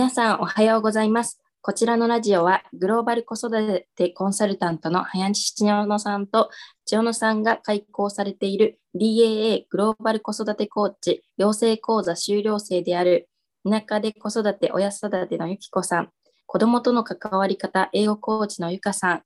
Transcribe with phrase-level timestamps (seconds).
[0.00, 1.42] 皆さんおはようございます。
[1.60, 6.48] こちらのラジオはグローバル子育てコンサルタントの林七野さんと
[6.86, 13.28] 千代野さんが開講されている DAA グローバル子育てコーチ養成講座修了生である
[13.62, 16.08] 田舎で子育て親育てのゆきこさん、
[16.46, 19.22] 子供との関わり方英語コーチのゆかさん、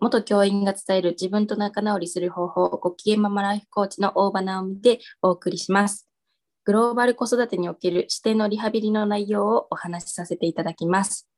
[0.00, 6.08] 元教員が伝える自分と仲直りする方法、ご機嫌ママライフコーチの大場直美でお送りします。
[6.66, 11.28] グローバル子育てにおける視点のリハビリの内容をお話しさせていただきます。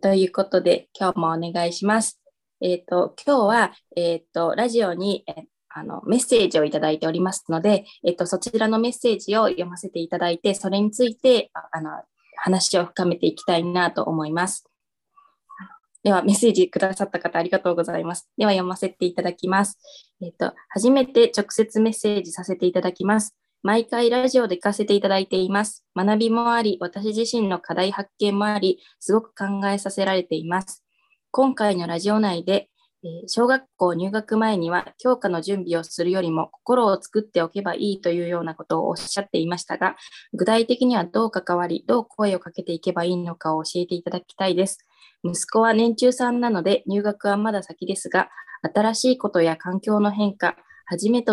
[0.00, 2.22] ということで、今日もお願いします。
[2.60, 11.90] えっ、ー、と、今日は、えっ、ー、と、ラジオに、えあのメッセージをいただいておりますので、えっと、そちらのメッセージを読ませていただいて、それについてあの
[12.36, 14.64] 話を深めていきたいなと思います。
[16.04, 18.28] では、メッセージくださった方ありがとうございます。
[18.36, 19.78] では、読ませていただきます。
[20.20, 23.34] えっと、初めて直接メッセージさせていただきます。
[23.64, 25.84] 毎回ラジオで聞かせていただいています。
[25.94, 30.84] 学びもあり、私自身の課題発見もあり、すごく考えさせられています。
[31.30, 32.70] 今回のラジオ内で、
[33.28, 39.94] 小学校入学前には教科の準備をするよりも心を作っておけばいいというようなことをおっしゃっていましたが、
[40.32, 44.78] 具体的にはどう関わり、どう声をかけていけばいいのかを教えていただきたいです。
[45.22, 48.28] 息子は年中さんなので入学はまだ先ですが、
[48.74, 51.32] 新しいことや環境の変化、初めて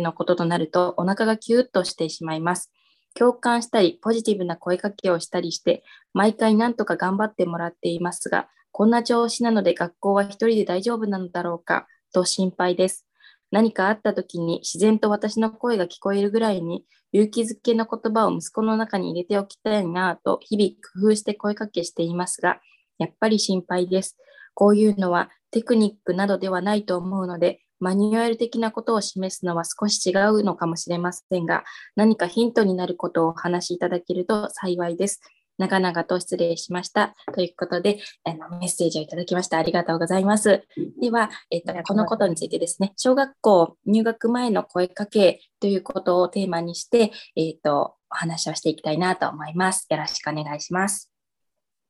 [0.00, 2.70] のこととなるとお腹がキューッとしてしまいます。
[3.14, 13.06] 共感したり、ポジティブな声かけをしたりして、毎回何とか頑張ってもらっていますが、こんな調子なので学校は一人で大丈夫なのだろうか、と心配です。
[13.50, 20.70] 何かあった時に自然と私の声が聞こえるぐらいに勇気づけの言葉を息子の中に入れておきたいなと日々
[21.02, 22.60] 工夫して声かけしていますが、
[22.98, 24.16] やっぱり心配です。
[24.54, 31.64] こういうのはテクニックなどではないと思うので、マニュアル的なことを示すのは少し違うのかもしれませんが、
[31.96, 35.20] 何かヒントになることをお話しいただけると幸いです。
[35.60, 37.14] 長々と失礼しました。
[37.34, 39.58] ということで、あのメッセージをいただきました。
[39.58, 40.64] ありがとうございます。
[41.00, 49.86] では、えっと、このことについてですね、小学校入学前の声かけということをテーマにして、えっと、お話をしていきたいなと思います。
[49.90, 51.12] よろしくお願いします。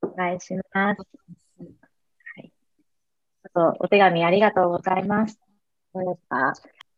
[0.03, 0.75] お願いします。
[0.75, 0.92] は
[2.42, 5.50] い、ちょっとお手紙ありがとうございます。
[5.93, 6.53] どうですか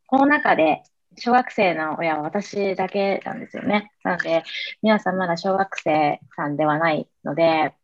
[0.07, 0.83] この中で、
[1.19, 3.91] 小学生の親は私だけなんですよね。
[4.05, 4.45] なので、
[4.83, 7.75] 皆さんまだ小学生さんではないので、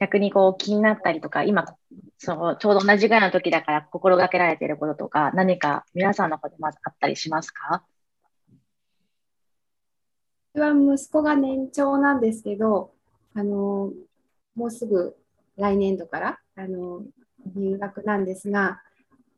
[0.00, 1.66] 逆にこう気になったりとか、今、
[2.18, 7.84] そのちょうど同じぐらいの時だから心がけられていることとか、何か皆さんの方でまずあったりしますか？
[10.54, 12.92] は息子が年長なんですけど、
[13.34, 13.92] あの
[14.54, 15.16] もうすぐ
[15.56, 17.02] 来年度からあの
[17.54, 18.80] 入学なんですが、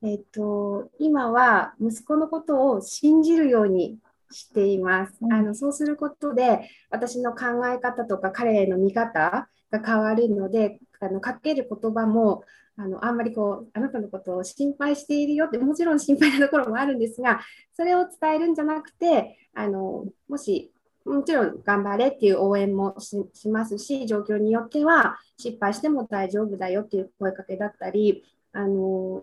[0.07, 3.99] えっと、今は息子のことを信じるように
[4.31, 5.19] しています。
[5.33, 12.45] あのそうすることで私の考え方とか彼への見方が変わるのであのかける言葉も
[12.77, 17.41] あのあんまりこうあなたのことを心配しているよってもちろん心配なところもあるんですが
[17.75, 20.73] それを伝えるんじゃなくてあのもし
[21.05, 29.23] もちろん頑張れっていう応援もしますし状況によっては失敗しても大丈夫だよっていう声かけだったりあの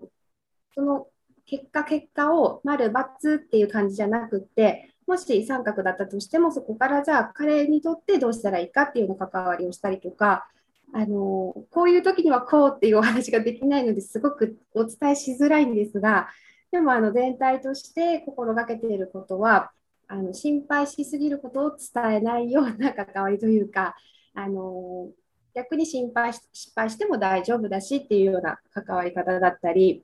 [0.76, 1.08] その
[1.46, 10.48] 結果結果を丸×っていう感じじゃなくってもし三角だったとしてもそこからじゃあ彼にとってどうしたらいいかっていうの関わりをしたりとか
[10.94, 16.30] あのこういう時にはこうっていうお話ができないのですごくお伝えしづらいんですが
[16.72, 19.72] でもあの全体として心がけていることは
[20.08, 23.96] あの心配しすぎることを伝えないような関わりというか
[24.36, 25.10] あの
[25.56, 30.04] 逆に心配失敗しても大丈夫だしっていうような関わり方だったり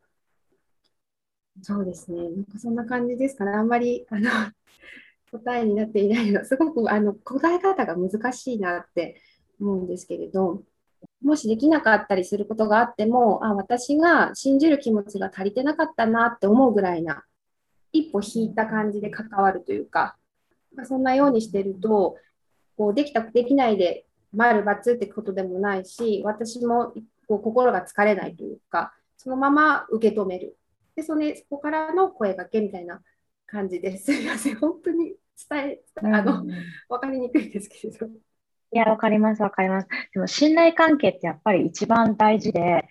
[1.61, 2.29] そうですね。
[2.29, 3.51] なんかそんな感じですかね。
[3.51, 4.29] あんまりあの
[5.31, 9.21] 答えになっていないのすごくあの答え方が難しいなって
[9.59, 10.63] 思うんですけれど、
[11.21, 17.23] もしできなかったりすることがあっても、あ私が信じる気持ちが足りてなかったなって思うぐらいな、
[17.91, 20.17] 一歩引いた感じで関わるというか、
[20.83, 22.17] そんなようにしてると、
[22.77, 26.93] こうできた、できないで丸×ってことでもないし、私も
[27.27, 30.57] こう心が疲れないというか、そのまま受け止める。
[30.99, 33.01] でそれそこからの声がけみたいな
[33.47, 35.15] 感じですみません本当に
[35.49, 36.47] 伝えあの、うん、
[36.89, 38.07] 分かりにくいですけれど。
[38.71, 39.87] いや、わかります、わかります。
[40.13, 42.87] でも信頼関係ってやっぱり一番大事で、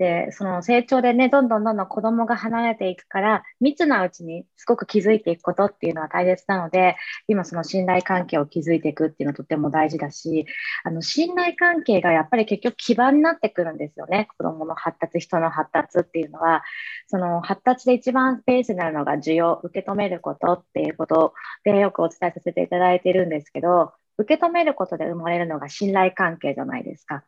[0.00, 6.96] で、その成長でね、どんどんどんどん子供が離れていくから、密なうちにすごく気づいていくことっていうのは大切なので、
[7.28, 10.46] 今その信頼関係を築いていくっていうのはとても大事だし、
[10.84, 14.26] あの、信頼関係がやっぱり結局基盤になってくるんですよね。
[14.38, 16.62] 子供の発達、人の発達っていうのは、
[17.06, 27.24] その発達で一番ペースになるのが需要、受け止めることっていうことでよくお伝えさせていただいてるんですけど、受け止めることで生まれるのが信頼関係じゃないですか。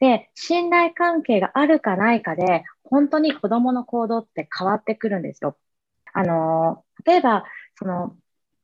[0.00, 5.56] で、信頼関係があるかないかで、本当に子供の行動って変わってくるんですよ。
[6.12, 7.44] あの、例えば、
[7.74, 8.16] その、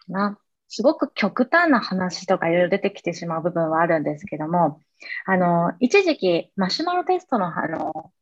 [0.08, 0.38] な、
[0.68, 4.80] すごく極端な話とかいろいろ出てきてしまう部分はあるんですけども、
[5.26, 8.12] あの、一時期マシュマロテストの、あの、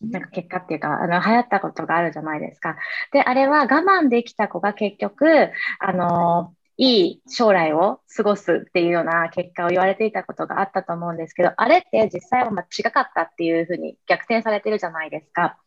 [0.00, 2.76] なんか結果っていうか、あの、流行ったことがあるじゃないですか。
[3.12, 15.58] で、あれは我慢できた子が結局、あの、いい将来を過ごすっていうような結果を言われていたことがあったと思うんですけど、あれって実際はま違かったっていうふうに逆転されてるじゃないですか。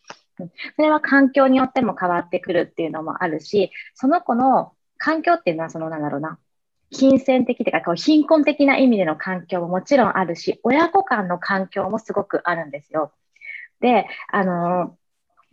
[0.76, 6.40] それは環境によっても変わってくるっていうのもあるし、その子の環境っていうのはそのなんだろうな、
[6.90, 13.14] 金銭的というかこう貧困的な意味での環境ももちろんあるし、親子間の環境もすごくあるんですよ。
[13.82, 14.98] で、あの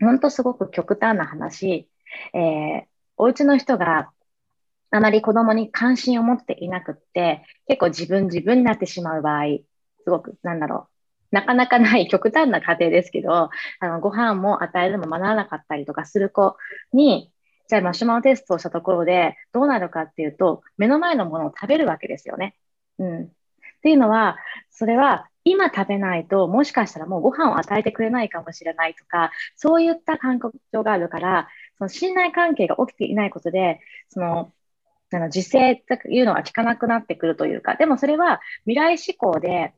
[0.01, 1.87] 本当すごく極端な話、
[2.33, 2.83] えー、
[3.19, 4.11] お家の人が
[4.90, 9.44] あまり子供に関心を持っていなくって、結構自分自分になってしまう場合、
[10.04, 10.88] すごく、なんだろ
[11.32, 13.50] う、なかなかない極端な家庭ですけど、
[13.81, 16.56] あのご飯も与えるのも学ばなかったりとかする子
[16.92, 17.32] に、
[17.69, 22.56] じゃあマシュマロテストをしたところでどうなるかっていうと、目の前のものを食べるわけですよね。
[22.98, 23.22] うん。
[23.25, 23.28] っ
[23.82, 24.38] ていうのは、
[24.70, 31.48] それは今食べないと、もしかしたらもうご飯を与えてくれないかもしれないとか、そういった感覚があるから、
[31.78, 34.52] その信頼関係が起きていないことで、その
[35.12, 39.75] あの自制というのは効かなくなってくるというか、でもそれは未来志向で、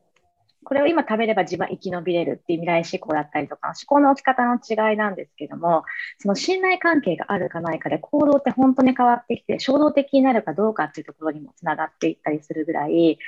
[0.63, 5.83] これを今食べれば自分は生き延びれるっていう未来志向だったりとか、思考の置き方の違いなんですけども、
[6.19, 13.19] その信頼関係があるかないかで行動って本当に変わってきて、衝動的になるかどうかっていうところにもつながっていったりするぐらい、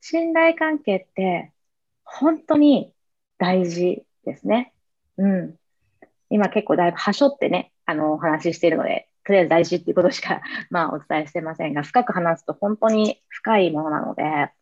[0.00, 1.52] 信頼関係って
[2.04, 2.92] 本当に
[3.38, 4.74] 大事ですね。
[5.16, 5.54] うん。
[6.30, 10.40] 今結構だいぶはしょってね、あの、お話ししているので、とりあえず大事っていうことしか、
[10.70, 14.52] まあ、お伝えしてませんが、深く話すと本当に深いものなので、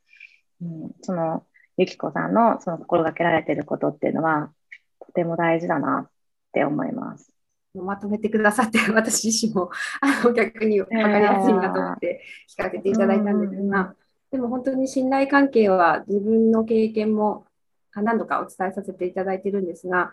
[0.61, 1.44] うん、その、
[1.76, 4.53] ゆきこさんのその心がけられていることっていうのは、
[5.00, 6.11] とても大事だなっ
[6.53, 7.32] て思います。
[7.75, 9.70] まとめてくださって、 私自身も
[10.00, 13.94] あの逆に分かりやすいなと思って聞かせていただいたんですが、
[14.31, 17.47] でも本当に信頼関係は自分の経験も
[17.94, 20.12] 何度かお伝えさせていただいてるんですが、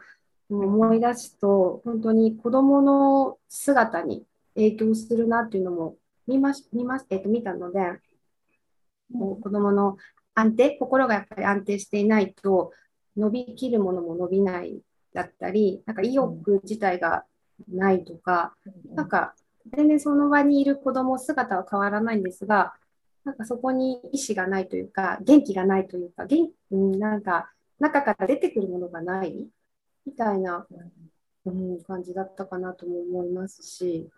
[0.50, 4.26] 思い出すと、本当に子供の姿に
[4.64, 5.96] 影響するなっていうのも
[6.28, 7.80] 見ま見ます、えー、と見たので、
[9.12, 9.98] もう子供の
[10.36, 12.72] 安定、心がやっぱり安定していないと、
[13.18, 14.82] 伸びきるものも伸びない
[15.14, 17.26] だったり、なんか意欲自体が
[17.68, 18.56] ないとか、
[18.94, 19.34] なんか
[19.76, 22.74] 全然その場にいる子供姿は変わらないんですが、
[23.26, 29.48] なんかそこに意志がないというか、元気がないというか、元なんか中から出てくるものがない
[30.06, 30.66] みたいな、
[31.46, 34.10] うん、感じだったかなとも思いますし、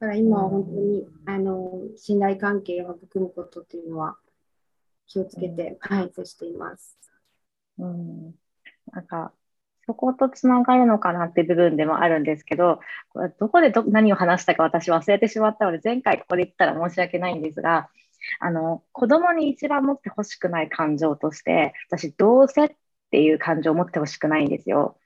[0.00, 4.16] だから今は本当に、あの信頼関係を育むことっていうのは
[5.06, 6.98] 気をつけて、はい、接しています。
[7.78, 8.34] うん、
[8.92, 9.32] なんか
[9.86, 17.88] そことつながるのかなって部分でもあるんですけど、これどこでど何を話したか私忘れてしまったので、前回ここで言ったら申し訳ないんですが、
[18.40, 22.70] あの子供に一番持ってほしくない感情として、私、どうせっ
[23.12, 24.98] ていう感情を持ってほしくないんですよ。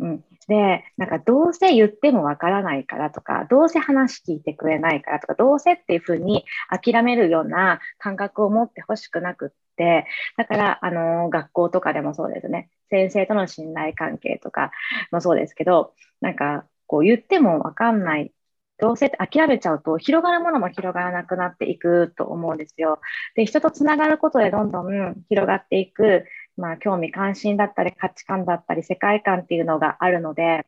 [0.00, 14.72] うん、で、なんかどうせ言ってもわからないからとか、どうせ話聞いてくれないからとか、どうせっていうふうに諦めるような感覚を持ってほしくなくって、だから、あの、学校とかでもそうですね、先生との信頼関係とか
[15.12, 18.32] もそうですけど、なんかこう言ってもわかんない。
[18.78, 22.98] どうせ諦めちゃうと広がるものも広がらなくなっていくと思うんですよ。
[23.36, 26.24] で、人とつながることでどんどん広がっていく
[26.60, 30.66] まあ、興味関心だったり価値観だったり世界観っていうのがあるので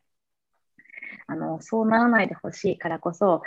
[1.27, 3.43] あのそうならないでほしいからこそ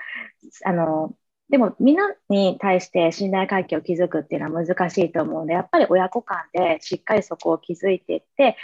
[0.64, 1.16] あの
[1.50, 8.58] でもみんなに対して信頼関係を築くっていうのは難しいと思うのでやっぱり親子間でしっかりそこを築いていって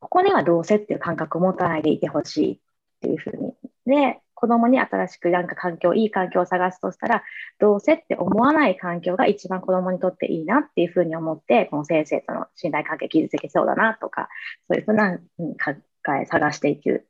[0.00, 2.58] ここにはどうせっていう感覚を持たないでいてほしいっ
[3.00, 3.54] ていうふうに。
[3.86, 7.22] で子供に新しくなんか環境、いい環境を探すとしたら、
[7.58, 14.28] どうせって思わない環境が一番子供にとっていいなっていうふうに思って、この先生との信頼関係築けそうだなとか、
[14.68, 15.22] そういうふうな考
[16.12, 17.06] え、探していく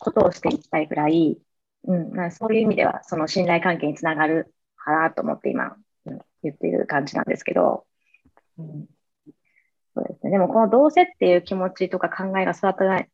[0.00, 1.38] ことをしていきたいぐらい、
[1.84, 7.84] うん、そういう意味では、その信頼関係につながるかなと思って今、うん、言っている感じなんですけど、
[8.58, 8.86] うん、
[9.94, 10.32] そうですね。
[10.32, 13.08] でも、このどうせっていう気持ちとか考えが育たない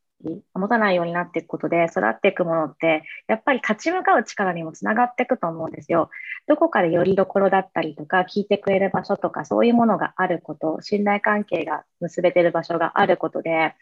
[0.53, 6.09] 持たないようになっていくことで育っていくものってやっぱり立ち向かう力にもつながっていくと思うんですよ。
[6.47, 13.75] どこかでよりどころだったりとか聞いてくれる場所とかそういうものがあること信頼関係が結べてる場所があることで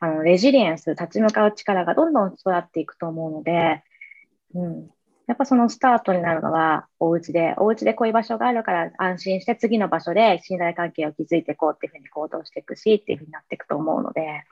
[0.00, 3.82] あのレジリエンス立ち向かう力がどんどん育っていくと思うので、
[4.54, 4.90] うん、
[5.26, 14.44] やっぱそのスタートになるのはお家で、お家でこういう場所があるから安心して次の場所で信頼関係を築いていこうっていうふうに行動していくしっていうふうになっていくと思うので、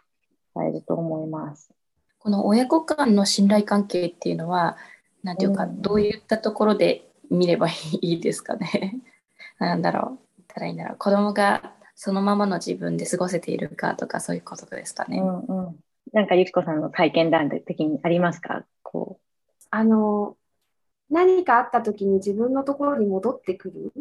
[0.55, 1.71] 大事と思います。
[2.19, 4.77] この親子間の信頼関係っていうのは、
[5.23, 9.01] なんていうか、どういったところで見ればいいですかね？
[9.59, 10.05] なんだろう、
[10.39, 10.97] 言ったらいいんだろう。
[10.99, 15.21] 子供がそのままの自分で過ごせているかとか、そういうことですかね。
[15.21, 15.77] うんうん、
[16.13, 18.65] なんかゆきこさんの体験談的にありますか？
[18.83, 19.25] こう
[19.71, 20.37] あの
[21.11, 23.93] 何かあった時に自分のところに戻ってくる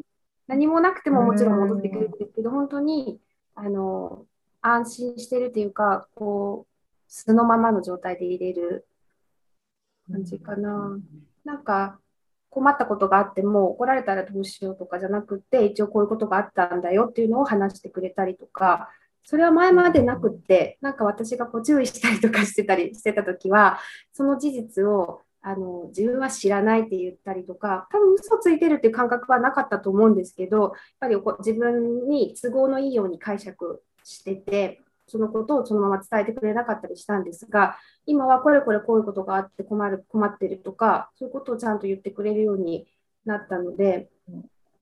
[0.47, 3.19] 何もなくてももちろん戻ってくるんですけど本当に
[3.55, 4.25] あの
[4.63, 6.73] 安心してるというかこう
[7.07, 8.87] 素のままの状態で入れる
[10.11, 10.97] 感じかな。
[11.45, 11.99] なんか
[12.49, 18.89] 困ったことがあっても怒られたらどうしようとかじゃなくて一応こういうことがあったんだよっていうのを話してくれたりとか
[19.23, 23.79] それは前までなくってなんか私がこう注意したりとかしてたり してた時は
[24.11, 42.87] その事実をあの自分は知らないって言ったりとか多分嘘ついてるっていう感覚はなかったと思うんですけどやっぱり自分に都合のいいように解釈しててそのことをそのまま伝えてくれなかったりしたんですが今はこれこれこういうことがあって困る困ってるとかそういうことをちゃんと言ってくれるように
[43.25, 44.09] なったので、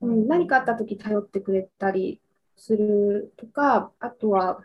[0.01, 2.21] うん、何かあった時頼ってくれたり
[2.55, 4.63] するとかあとは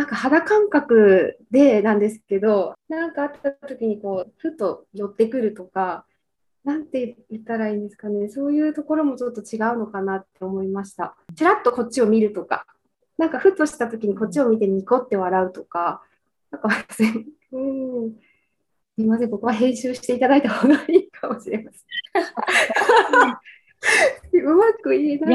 [0.00, 6.06] なんか肌感覚でなんですけど、なんかあった時にこう、ふと寄ってくるとか、
[6.64, 11.16] なんて言ったらいいんですかね、そういうところもちょっと違うのかなって思いました。
[11.36, 12.64] ちらっとこっちを見るとか、
[13.20, 16.02] なんかふとした時にこっちを見てニコって笑うとか、
[16.50, 16.70] なんか、
[17.52, 18.16] うん、す
[18.96, 21.78] みません、ここは編集していただいた方がいいかもしれませ
[24.38, 24.42] ん。
[24.42, 25.34] うまく言えない。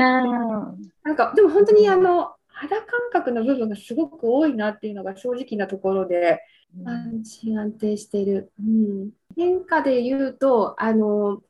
[1.04, 6.42] なんか、でも本当にあの、肌感覚の部分がすごく多いなっていうのが正直なところで、
[6.84, 11.44] 安心安定している、うん、変化で言うとあの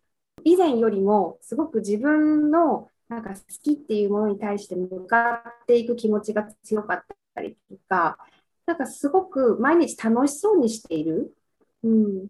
[0.44, 8.18] 以前よりもすごく自分のなんか好きっていうものに対して向かっていく気持ちが強かったりとか
[8.66, 11.36] なんかすごく毎日楽しそうにしている、
[11.84, 12.28] うん、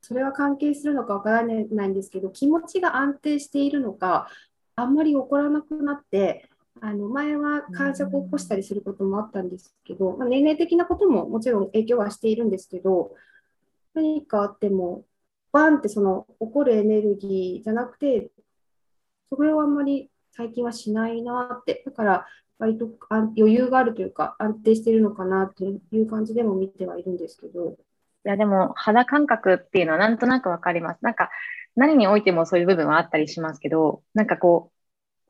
[0.00, 4.28] それは関係するのかわからないんですけど気持ちが安定しているのか
[4.76, 6.48] あんまり起こらなくなって
[6.82, 13.14] あの前は感触を起こしたりすることもあったんですけど、まあ、年齢的なことももちろん影響はしているんですけど、
[13.94, 15.04] 何かあっても、
[15.52, 18.30] バンってその起こるエネルギーじゃなくて、
[19.30, 22.26] それをあんまり最近はしないなって、だから
[22.58, 27.70] 割と余裕があるというか、安定してるのかなという感じでも見てはいるんですけど。
[27.70, 30.98] いやでも肌感覚っていうのはなんとなくわかります。
[31.02, 31.30] なんか
[31.74, 34.79] 何においてもそういう部分はあったりしますけど、なんかこう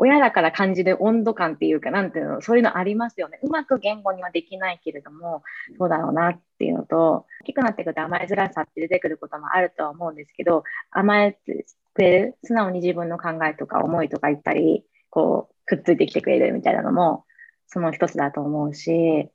[0.03, 3.39] 親だから感じる温度感っていうか、なんていうの、そういうのありますよね。
[3.43, 5.43] うまく言語にはできないけれども、
[5.79, 17.27] そうだろうなっていうのと、大きくなってくると甘えづらさって出てくることもあるとは思うんですけど、甘えてくれる、素直に自分の考えとか思いとか言ったり、こう、くっついてきてくれるみたいなのも、
[17.67, 19.29] その一つだと思うし。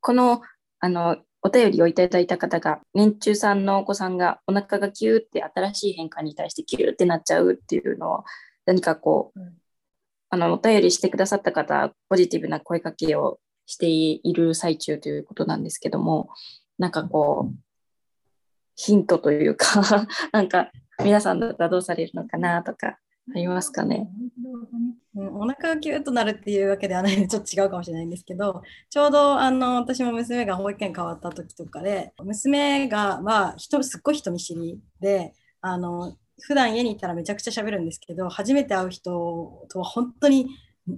[0.00, 0.42] この、
[0.80, 8.24] あの、お便りをいただいた方が、年中さんのお子さんがお腹がキューって新しい変化に対してキューってなっちゃうっていうのを、
[8.66, 9.40] 何かこう、
[10.30, 16.30] あの、お便りしてくださった方、ポジティブな声かけをしている最中ということなんですけども、
[16.78, 17.54] なんかこう、
[18.76, 20.70] ヒントというか なんか
[21.04, 22.98] 皆さんだったらどうされるのかなとか
[23.34, 24.08] ありますかね？
[25.14, 40.48] うん、お腹がキューッとなるっていうわけではないのでちょっと違うかもしれないんですけどちょうどあの私も娘が保育園変わった時とかで娘がは人すっごい人見知りであの普段家にいたらめちゃくちゃ喋るんですけど初めて会う人とは本当に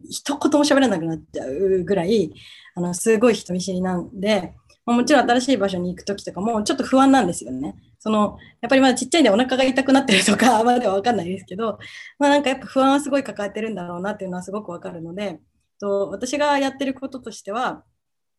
[0.08, 2.32] 一言も喋らなくなっちゃうぐらい
[2.74, 4.54] あのすごい人見知りなんで、
[4.86, 7.74] ま、もちろん新しい場所に行く時とかもちょっと不安なんですよね。
[7.98, 11.78] そのやっぱりまだちっちゃいんでお腹が痛くなってるとか までは分かんないですけど、
[12.18, 15.38] まあ、なんかやっぱ不安はすごい抱えてるんだろうなっていうのはすごく分かるので
[15.78, 17.84] と私がやってることとしては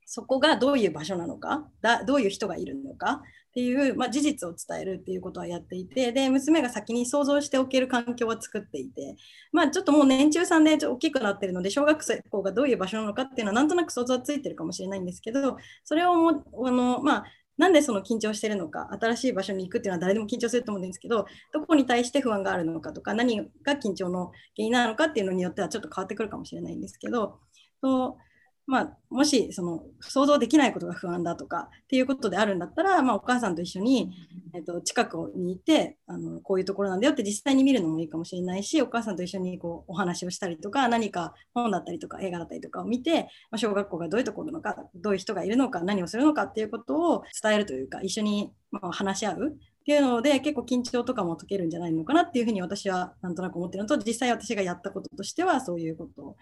[0.05, 9.15] そこがどういう場所なのかだどういう人がいるのかっていう、まあ、事実を伝えるっていうことはやっていてで娘が先に想像しておける環境は作っていて、
[9.51, 17.25] まあ、ちょっともう年中さんで大きくなってるので小学校がどういう場所なのかっていうのはなんとなく想像はついてるかもしれないんですけどそれをもあの、まあ、
[17.57, 27.39] なんでその緊張してるのか、新しい場所に行くっていうのは誰でも緊張すると思うんですけど、どこに対して不安があるのかとか、何が緊張の原因なのかっていうのによってはちょっと変わってくるかもしれないんですけど、
[27.81, 28.17] と
[28.65, 34.11] まあ、もしその想像できないことが不安だとかっていうことであるんだったら、まあ、お母さんと一緒に、
[34.53, 56.37] えっと、近くにいてあのこういうところなんだよって実際に見るのもいいかもしれないしお母さんと一緒にこうお話をしたりとか何か本だったりとか映画だったりとかを見て、まあ、小学校がどういうところなのかどういう人がいるのか何をするのかっていうことを伝えるというか一緒にま話し合うっていうので結構緊張とかも解けるんじゃないのかなっていうふうに私はなんとなく思ってるのと実際私がやったこととしてはそういうことを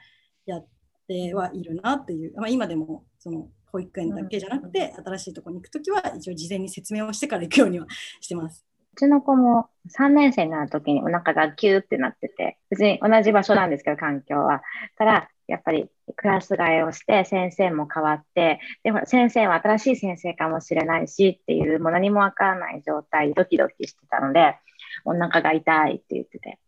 [0.46, 0.68] やっ
[1.12, 7.88] てはいるなっていう、まあ、今でもその保育園だけじゃなくて、新しいところに行くときは一応事前に説明をしてから行くようには
[8.20, 8.66] してます。
[8.94, 14.62] うちの子も3年生になるときにお腹がキューってなってて、別に同じ場所なんですけど、環境は。
[14.98, 24.58] たら、やっぱりクラス替えをして先生も変わって、でも先生は新しい先生かもしれないしっていう、もう何もわからない状態、ドキドキしてたので、
[25.06, 26.60] お腹が痛いって言ってて。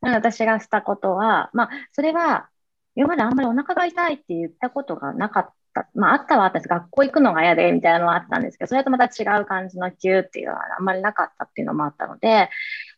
[0.00, 2.48] 私がしたことは、まあ、それは、
[2.94, 5.88] 今まであんまりお腹が痛いって言ったことがなかった。
[5.94, 6.68] まあ、あったはあったです。
[6.68, 12.50] 学校行くのが嫌で、みたいなのはあったんですけど、それとまた違う感じの急っていうのはあんまりなかったっていうのもあったので、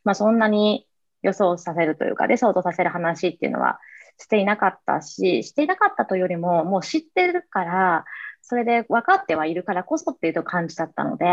[0.02, 0.88] まあ、そんなに
[1.22, 3.78] 予想させるというか、で、想像させる話っていうのは
[4.18, 8.04] していなかったし、していなかったというよりも、もう知ってるから、
[8.42, 11.24] それで分かってはいるからこそっていうと感じだったので、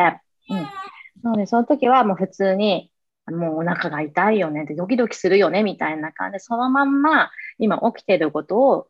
[0.50, 0.58] うん。
[1.24, 2.92] なので、その時はもう普通に、
[3.28, 7.30] もうお腹が痛いよねって、ドキドキするよねみたいな感じで、そのまんま
[7.62, 8.90] 今起きていることを、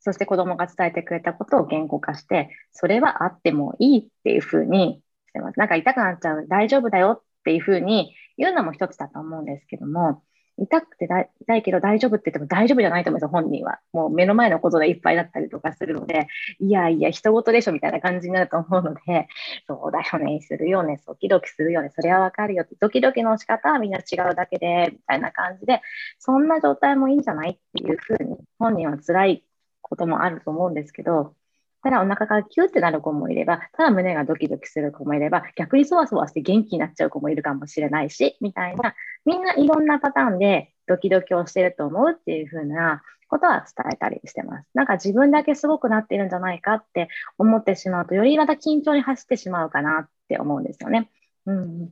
[0.00, 5.58] そして子供が伝えてくれたことを言語化して、それはあってもいいっていうふうにしてます。
[5.58, 10.24] なんか痛くなっちゃう、大丈夫だよっていうふうに言うのも一つだと思うんですけども、
[10.58, 11.08] 痛くて
[11.40, 13.80] 痛いけど大丈夫って言っても大丈夫じゃないと思うんです、本人は。
[13.92, 16.28] もう目の前のことでいっぱいだったりとかするので、
[16.60, 19.28] いやいや、人事でしょみたいな感じになると思うので、
[19.66, 25.80] そうだよね、するよね、ドキドキするよね、それはわかるよって、ドキドキの仕方はみんな違うだけで、みたいな感じで、
[26.18, 29.44] そんな状態もいいんじゃないっていうふうに、本人は辛い
[29.80, 31.34] こともあると思うんですけど、
[31.82, 44.68] ただお腹がキューってなる子もいれば、ただ胸がドキドキする子もいれば、逆にそわそわして元気になっちゃう子もいるかもしれないし、みたいな、みんないろんなパターンでドキドキをしてると思うっていう風なことは伝えたりしてます。
[44.74, 47.08] なんか自分だけすごくなってるんじゃないかって
[47.38, 51.10] 思ってしまうと、よりまた緊張に走ってしまうかなって思うんですよね。
[51.46, 51.90] うん。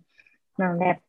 [0.58, 1.00] なので、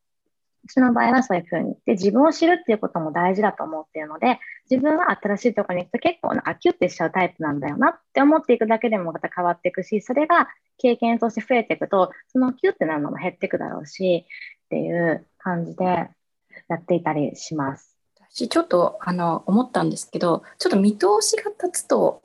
[0.67, 1.75] 私の場合はそういうふうに。
[1.85, 14.25] で、自分を知るっていうことも大事だと思っているので、自分は新しいところに行くと結構なアキュってしちゃうタイプなんだよなって思っていくだけでもまた変わっていくし、それが経験として増えていくと、そのキュってなるのも減っていくだろうし、
[14.65, 16.09] っていう感じでや
[16.75, 17.97] っていたりします。
[18.33, 22.21] 私ちょっとあの思ったんですけど、ちょっと見通しが立つと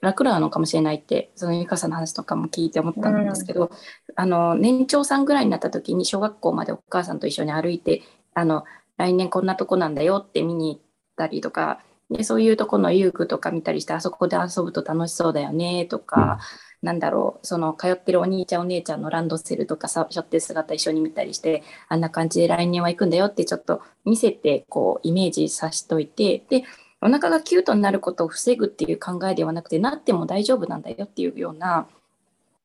[0.00, 3.70] 楽なのかもしれないってそのゆかさんの話とかも聞いて思ったんですけど、うん、
[4.16, 8.02] あの年長さんぐらいになった時に小学校までお母さんと一緒に歩いて
[8.34, 8.64] あの
[8.96, 10.82] 来年こんなとこなんだよって見に行っ
[11.16, 16.38] たりとかでそういうとこの遊具とか見たりしてあそこで遊ぶと楽しそうだよねとか、
[16.82, 26.64] うん、なんだろうその通ってるお兄ちゃんお姉ちゃんのランドセルとかさしょってる姿一緒に見たりしてあんな感じで来年は行くんだよってちょっと見せてこうイメージさしといてで
[27.02, 31.88] お腹がキュートになることを防ぐっていう考えではなくてなっても大丈夫なんだよっていうような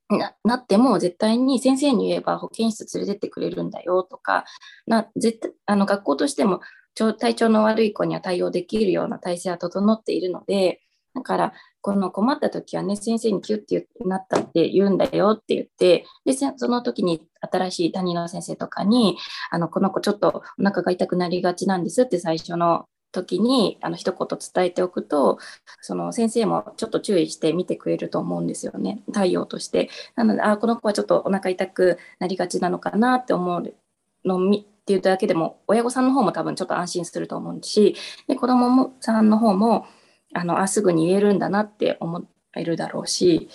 [0.10, 4.45] ななっても絶対に先生に言えば保健室連れてってくれるんだよとか
[4.86, 6.62] な絶対あの学校としても
[6.95, 10.82] 体調の悪い子には対応できるような体制は整っているので
[11.15, 19.17] だからこの困った時はね先生にキュッてなったって言うんだよって言ってでその時に新しい担任の先生とかに
[19.50, 25.39] あのこの子ちょっとお腹が痛くなりがちなんですって最初の時にあの一言伝えておくと
[25.82, 29.89] その先生もちょっと注意して見てくれると思うんですよね対応として。
[30.15, 33.73] なのであこの子はちょっとお腹痛くなりがちなのかなって思う
[34.25, 37.95] のみっていうだけでも親御さんの方も多分ちょっと安心すると思うし
[38.28, 39.88] で子どもさんの方も
[40.34, 42.23] あのあすぐに言えるんだなって思
[42.56, 43.49] えるだろうし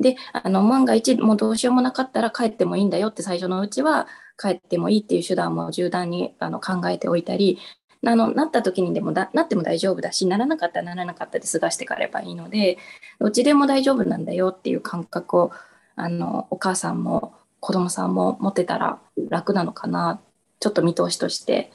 [0.00, 7.58] であの万が一もうどうしようもなかったら帰ってもいいんだよって最初のうちは帰ってもいいっていう手段も柔軟にあの考えておいたり
[8.04, 12.78] あのなった時にでもだなっても大丈夫だしならなかったらならなかったで過ごしてかればいいので
[13.20, 15.52] どっちでも大丈夫なんだよっていう感覚を
[15.94, 20.20] あのお母さんも子供さんも持てたら楽なのかな
[20.58, 21.70] ちょっと見通しとして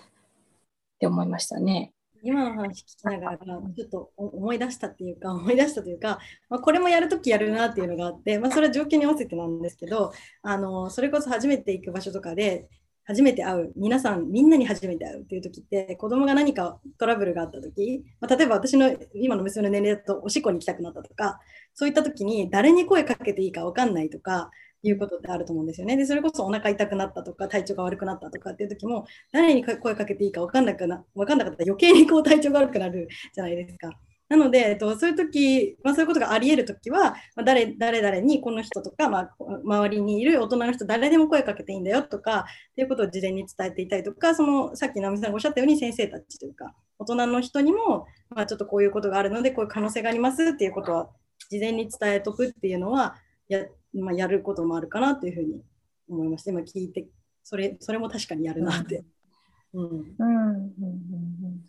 [0.95, 1.93] って思いましたね。
[2.23, 10.11] 今の話聞きながらちょっと思い出したっていうか思い出したというか、まあ、これもやるときやるなっていうのがあって、まあ、それは条件に合わせてなんですけど
[10.41, 12.67] あのそれこそ初めて行く場所とかで
[13.08, 21.39] 初めて会う、皆さん、みんなに初めて会うっていう時って、子供が何かトラブルがあった時、まあ、例えば私の今の娘の年齢だとおしっこに行きたくなったとか、
[21.74, 24.52] そういった時に誰に声かけていいか分かんないとか、
[24.84, 25.98] いうことってあると思うんですよね。
[25.98, 33.91] で、それこそお腹痛くなったとか、体調が悪くなったとかっていう時も、誰に声かけていいか分かんなくな分かんなかったら余計にこう体調が悪くなるじゃないですか。
[34.29, 42.43] なので、えっと、そういう時、まあ、そういうことがあり得る時は、まあ、誰誰々にこの人とか、まあ、周りにいる大人の人誰でも声かけていいんだよとかっ
[42.75, 51.09] ていうことを事前に伝えていたりとかそのさっき直美さんがおっしゃったように先生たちというか大人の人にも、まあ、ちょっとこういうことがあるのでこういう可能性がありますっていうことは
[51.49, 53.15] 事前に伝えとくっていうのは
[53.47, 55.61] や,、まあ、やることもあるかなというふうに
[56.09, 57.07] 思いました今聞いて
[57.43, 59.05] それそれも確かにやるなって。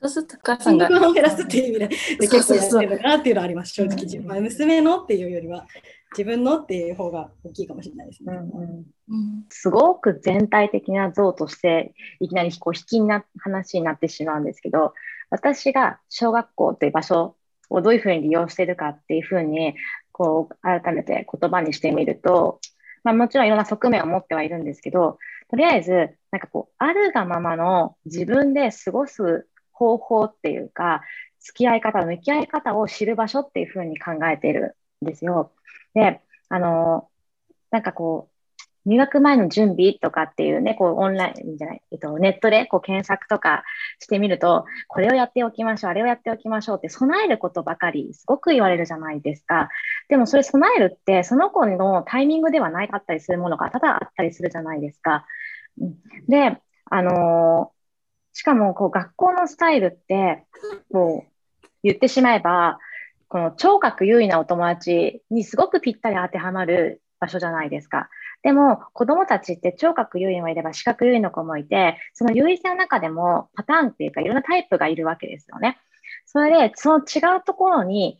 [0.00, 4.26] そうするとお母さんが、を減らすっていう意味でで結構やってるなっていうのはあります、正直自分。
[4.26, 5.66] まあ、娘のっていうよりは、
[6.12, 8.32] 自分のっていう方が大きいかもしれないですね。
[8.34, 8.84] うんうん。
[9.08, 9.44] うん。
[9.50, 14.94] すごく全体的な像としていきなりこう引きな話になってしまうんですけど
[15.30, 17.36] 私が小学校という場所
[17.70, 19.74] をどういうふうに利用しているかっていうふうに
[20.12, 22.60] こう改めて言葉にしてみると、
[23.04, 25.18] まあ、もちろんいろんな側面を持ってはいるんですけど
[25.48, 31.02] とりあえずなんかこうあるがままの自分で過ごす方法っていうか
[31.40, 35.52] 付き合い方向き合い方を知る場所っていうふうに考えているんですよ。
[35.94, 37.08] であの
[37.70, 38.37] なんかこう
[38.88, 43.62] 入学前の準備とかっていうね、こうオンラインじゃない、えっと、ネットでこう検索とか
[43.98, 49.68] してみると、これをやっておきましょう、あれをやっておきましょうって備えることばかりすごく言われるじゃないですか。
[50.08, 55.26] でもそれ備えるって、その子のタイミングではないかったりするものがただあったりするじゃないですか。
[56.28, 57.72] で、あの
[58.32, 60.44] しかもこう学校のスタイルって、
[60.92, 62.78] こう言ってしまえば、
[63.28, 68.08] この聴覚優位なお友達にすごくぴったり当てはまる場所じゃないですか。
[68.42, 75.78] でも子供たちって聴覚優位もいれば視覚優位の子もいて、その優位性の中でもパターンっていうかいろんなタイプがいるわけですよね。
[76.26, 78.18] それで、その違うところに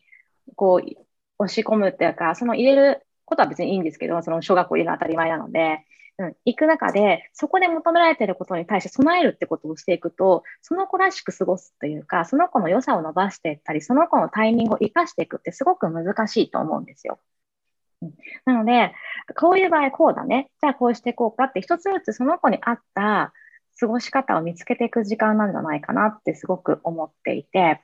[0.57, 1.05] こう
[1.39, 5.85] 押し込むっていうか、その入れることは別にいいんですけど、その小学校入れるの当たり前なので、
[6.19, 17.21] うん、行く中で、そこで求められてることに対して備えるってことをしていくと、その子らしく過ごすというか、その子の良さを伸ばしていったり、その子のタイミングを生かしていくってすごく難しいと思うんですよ。
[18.45, 18.93] なので、
[19.37, 20.51] こういう場合こうだね。
[20.61, 23.33] じゃあこうしていこうかって一つずつその子に合った
[23.81, 27.83] 過ごし方を見つけていく時間なんじゃないかなってすごく思っていて、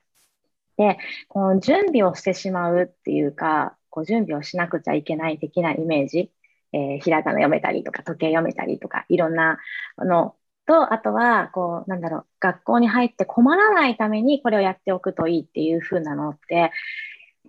[0.77, 0.99] で、
[1.29, 6.33] この準備をしてしまうっていうか、こう準備をしなくちゃいけない的なイメージ、
[6.73, 9.59] えーひらがな読めたりとか、時計読めたりとか、いろんな
[9.99, 16.73] のと、あとは、こう、なんだろう、学校に入って困らないためにこれをやっておくといいっていう風なのって、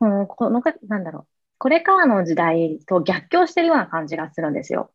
[0.02, 4.92] うん、この、なんだろう、これからの時代と逆境してるような感じがするんですよ。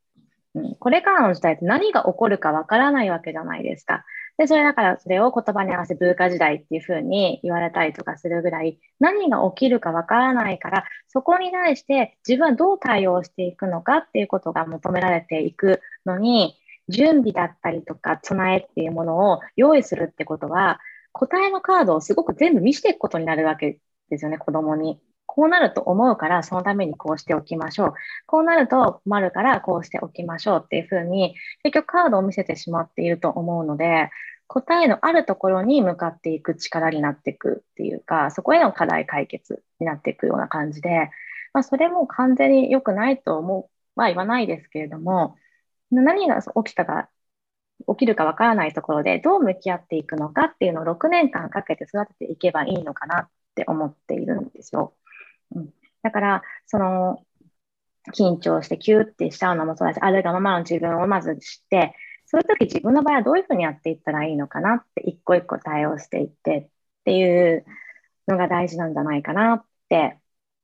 [0.55, 4.05] うん、これからの時代って何が起こるかわからないわけじゃないですか。
[4.37, 16.57] で、それだからそれを言葉に合わせ文化時代っていうふうに言われたりとかするぐらい、何が起きるかわからないから、そこに対して自分はどう対応していくのかっていうことが求められていくのに、
[16.89, 20.81] 準備だったりとか備えっていうものを用意するってことは、
[21.13, 25.01] 答えのカードをすごく全部見せていくことになるわけですよね、子供に。
[25.33, 27.95] こうなると思うから、そのためにこうしておきましょう。
[28.27, 34.11] こうなると困るから、こうしておきましょうっていうふうに、結局カードを見せてしまっていると思うので、
[34.49, 41.11] 答えのあるところに向かっていく力になっていくっていうか、そこへの課題解決になっていくような感じで、
[41.53, 45.37] まあ、それも完全に良くないと思うは言わないですけれども、
[45.93, 47.09] 何が起きたか、
[47.87, 54.95] 起きるかわからないところでどう向き合っていくのかっていうのを6年間かけて育てていけばいいのかなって思っているんですよ。
[55.55, 57.25] うん、だから、その、
[58.15, 61.95] 緊張してキューってしちゃうのもそうだし、あるがままの自分をまず知って、
[62.27, 66.69] そういう時自分の場合はどういうふうにやっていったらいいのかなって、一個一個対応していってっ
[67.05, 67.65] ていう
[68.29, 70.19] のが大事なんじゃないかなって。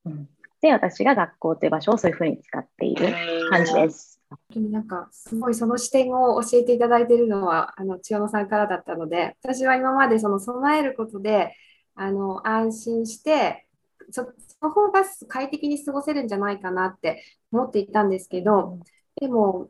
[0.05, 0.29] うん、
[0.61, 3.13] で、私が学校という場所をそういうふうに使っている
[3.51, 4.17] 感じです。
[4.29, 11.55] 本当になんかすごいその視点を教えていただいているのはあの千代野さんからだったので私は今までその備えることで
[11.95, 13.66] あの安心して
[14.11, 18.79] そその方が快適に過ごせるんじゃないかなって思っていたんですけど
[19.21, 19.69] でも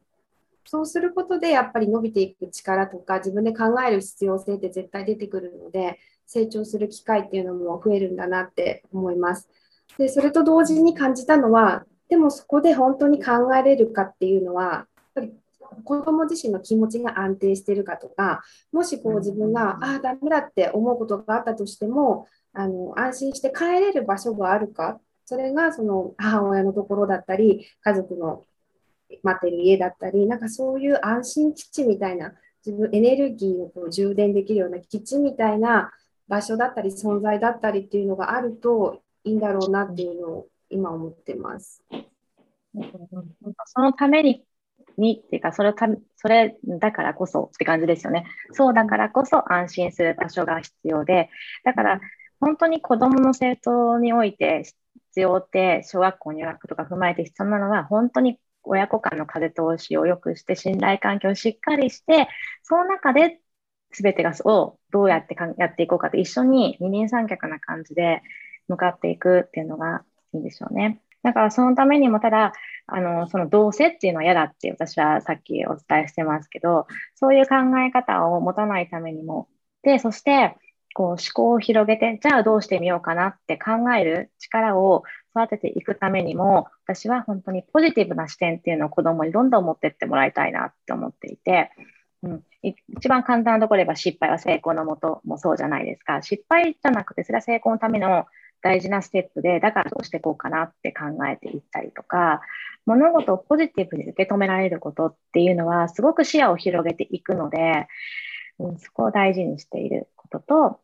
[0.64, 9.48] そうすることでやっぱり伸びていく力とか自分で考える必要性って絶対出てくるので成長する機会っていうのも増えるんだなって思います。
[9.96, 15.32] でそれと同時に感じたのはでもそこで本当に考えれるかっていうのは、やっぱり
[15.84, 28.44] 子供自身の気持ちが安定してるかとか、もしこう自分が、ああ、ダメだって思うことがあったとしても、あの安心して帰れる場所があるか、それがその母親のところだったり、家族の
[29.22, 32.32] 待ってる家だったり、なんかそういう安心基地みたいな、
[32.64, 35.92] 自分エネルギーをこう充電できるような基地みたいな
[36.28, 41.84] 場所だったり、存在だったりっていうのがあるといいんだろうなっていうのを今思ってます。
[43.66, 44.44] そのために
[44.98, 48.26] にっていうかそれたそれだからこそって感じですよね。
[48.52, 51.30] そうだからこそ安心する場所が必要で、
[51.64, 52.00] だから
[52.40, 54.64] 本当に子どもの成長において
[55.10, 62.28] 必要って小学校入学とか踏まえて必要なのは本当に親子間の風通しを良くして信頼関係をしっかりして
[62.62, 63.40] その中で
[63.92, 68.22] 全てがをどうやってかやっていこうかって一緒に二人三脚な感じで
[68.68, 71.00] 向かっていくっていうのがいいんでしょうね。
[71.22, 72.52] だからそのためにもただ
[72.86, 79.48] あの、そのどうせっていうのは嫌だって私はさっきお伝えしてますけど、そういう考え方を持たないためにも、
[79.82, 80.56] で、そして、
[80.96, 85.02] こう思考を広げて、じゃあどうしてみようかなって考える力を
[85.36, 91.70] 育てていくためにも、私は本当にポジティブな視点っていうのを子供にどんどん持ってってもらいたいなって思っていて、
[92.22, 96.22] うん、一番簡単なところで言えば失敗は成功のもともそうじゃないですか。
[96.22, 98.24] 失敗じゃなくて、それは成功のための
[98.62, 102.40] 大事なステップで、だからどうしていこうかなって考えていったりとか、
[102.86, 107.86] 物事をポジティブに受け止められることっていうのは、すごく視野を広げていくので、
[108.58, 110.80] うん、そこを大事にしていることと、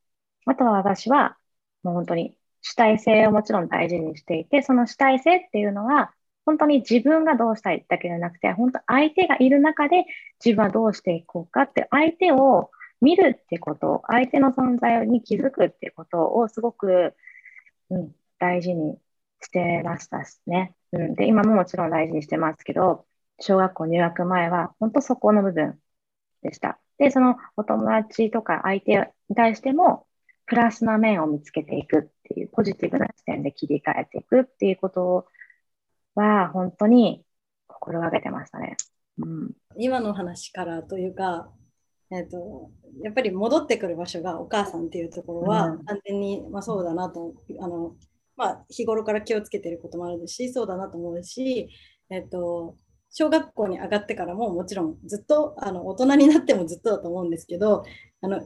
[0.46, 1.37] あとは私は、
[1.83, 6.12] もう本当に主体性をもちろん大事にしていて、その主体性っていうのは、
[6.44, 10.05] 本当に自分がどうしたいだけじゃなくて、本当相手がいる中で
[10.44, 17.14] 自分はどうしていこうかって、相手を見るってこと、相手の存在に気づくってことをすごく、
[17.90, 18.98] うん、大事に
[19.40, 20.74] してましたしね。
[20.92, 23.07] うん、で、今ももちろん大事にしてますけど、
[23.40, 25.81] 小学校入学前は本当そこの部分
[26.42, 26.78] でした。
[26.98, 30.07] で、そのお友達とか相手に対しても、
[30.46, 35.26] プラスな面を見つけていくっていう、ポジティブな視点で切り替えていくっていうこと
[36.14, 37.24] は、本当に
[37.66, 38.76] 心がけてましたね。
[39.18, 41.50] うん、今の話からというか、
[42.11, 42.70] えーと、
[43.02, 47.96] やっぱり戻ってくる場所がお母さんっていうところは、完全に、まあ、そうだなとあの、
[48.37, 51.68] まあ、日頃から気をつけてることもあるしそうだなと思うし、
[52.11, 52.76] えーと
[53.12, 57.85] 小学校に上がってからももちろんずっとあの大人になってもずっとだと思うんですけど
[58.22, 58.40] あの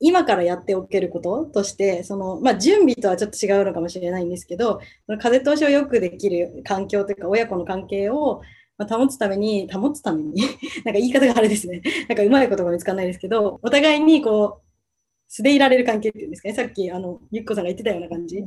[0.00, 8.42] 今からやっておけることとして、その、まあ、準備とはちょっと違うのかもしれないんですけど、その風通しをよくできる環境というか、親子の関係を
[8.78, 10.42] 保つために、保つために
[10.84, 11.82] なんか言い方があれですね。
[12.08, 14.68] なんかうまいことが見つかんないですけど、お互いにこう、
[15.26, 16.54] 素でいられる関係っていうんですかね。
[16.54, 18.42] さっき、あの、ゆっこさんが言ってたような感じ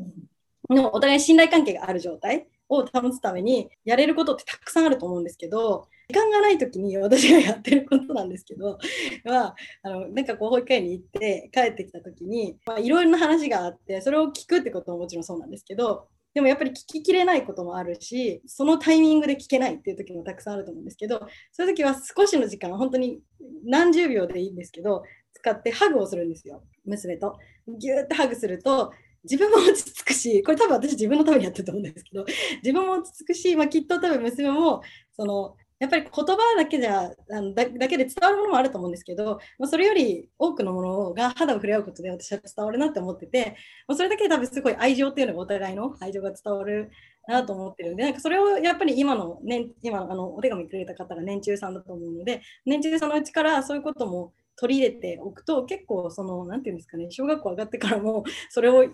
[0.70, 8.78] の、お互い信頼関係がある状態を保つために、やれることってたくさんあると思うんですけど、時間がない時に私がやってることなんですけど、
[9.24, 21.20] まあ、あのなんかこう保育園に行って帰ってきた時にいろいろな話があってそれを聞くってことももちろんそうなんですけどでもやっぱり聞ききれないこともあるしそのタイミングで聞けないっていう時もたくさんあると思うんですけど
[21.52, 23.22] そういう時は少しの時間本当に
[23.64, 27.38] 何十秒でいいんですけど使ってハグをするんですよ娘と。
[27.80, 28.92] ギューってハグすると
[29.24, 32.26] 自分も落ち着くしこれ多分私自分のためにやってると思うんですけど
[32.64, 34.82] 自分も落ち着くし、まあ、きっと多分娘も
[35.16, 43.56] そのやっぱり言葉だけじゃあのだだけで伝わるものもあると思うんですけど、まあ、それより多くのものが肌を触れ合うことで私は伝わるなって思ってて、
[43.88, 46.92] まあ、それだけで多分すごい愛情っていうのがお互いの愛情が伝わる
[47.28, 58.86] なと思ってるんで、なんかそれをやっぱり今の年、今あのお手紙くれた方が年中さんだと思うので、年中さんのうちからそういうことも取り入れておくと結構その何て言うんですかね小学校上がってからもそれを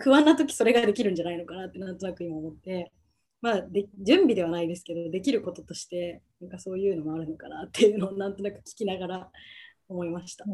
[0.00, 2.90] 不安な時それができるんじゃないのかなってなんとなく今思って。
[3.42, 9.30] まあ、で準備ではないですけどできることとしてなんかそういうのもあるのかなっていうのをなんとなく聞きながら
[9.88, 10.44] 思いました。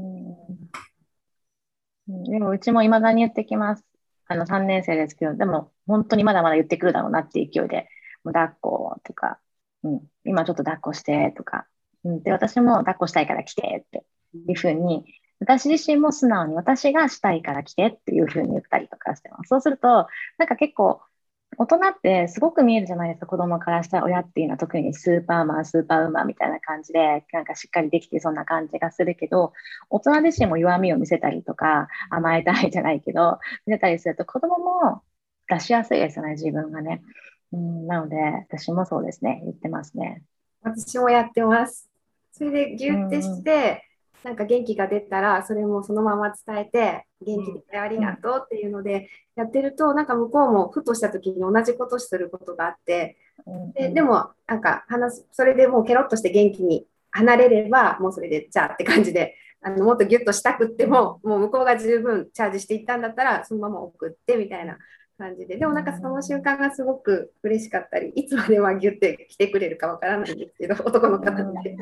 [2.09, 3.85] うん、でもうちもいまだに言ってきます。
[4.29, 7.89] あの3年生ですけど、でも本当にまだまだ言ってくるだろうなっていう勢いで、
[8.25, 9.39] もう抱っことか、
[9.85, 11.67] うん、今ちょっと抱っこしてとか、
[12.05, 14.05] うん、で私も抱っこしたいから来てって
[14.49, 15.05] いうふうに、
[15.39, 19.49] 私自身も素直に私がしたいから来てっていうふうに言ったりとかしてます。
[19.49, 21.03] そうすると、なんか結構
[21.59, 29.53] 大人ってすごく見えるじゃないですか、子供からしたら親っていうのは特にスーパーマン、スーパーウーマンみたいな感じで、なんかしっかりできてそうな感じがするけど、
[29.91, 35.03] 大人自身も弱みを見せたりとか、甘えたいじゃないけど、見せたりすると子供も
[35.49, 37.03] 出しやすいですよね、自分がね。
[37.53, 38.17] うん、なので、
[38.49, 40.23] 私もそうですね、言ってますね。
[40.63, 41.89] 私もやってます。
[42.33, 43.86] それでギュッてして、
[44.27, 53.17] なんか元気が出たらそれもそのまま伝えて元気でありがとうっていうのでやってるとなんか向こうもふとした時に同じことすることがあって
[53.75, 64.77] ででもなんか話すそれでもうケロッとして元気に離れればもうそれでじゃあって感じであのもっとギュッとしたくってももう向こうが十分チャージしていったんだったらそのまま送ってみたいな
[65.17, 71.31] 感じで、でもなんかその瞬間がすごく嬉しかったり、いつまではギュって来てくれるかわからないんですけど、 男の方
[71.63, 71.77] で、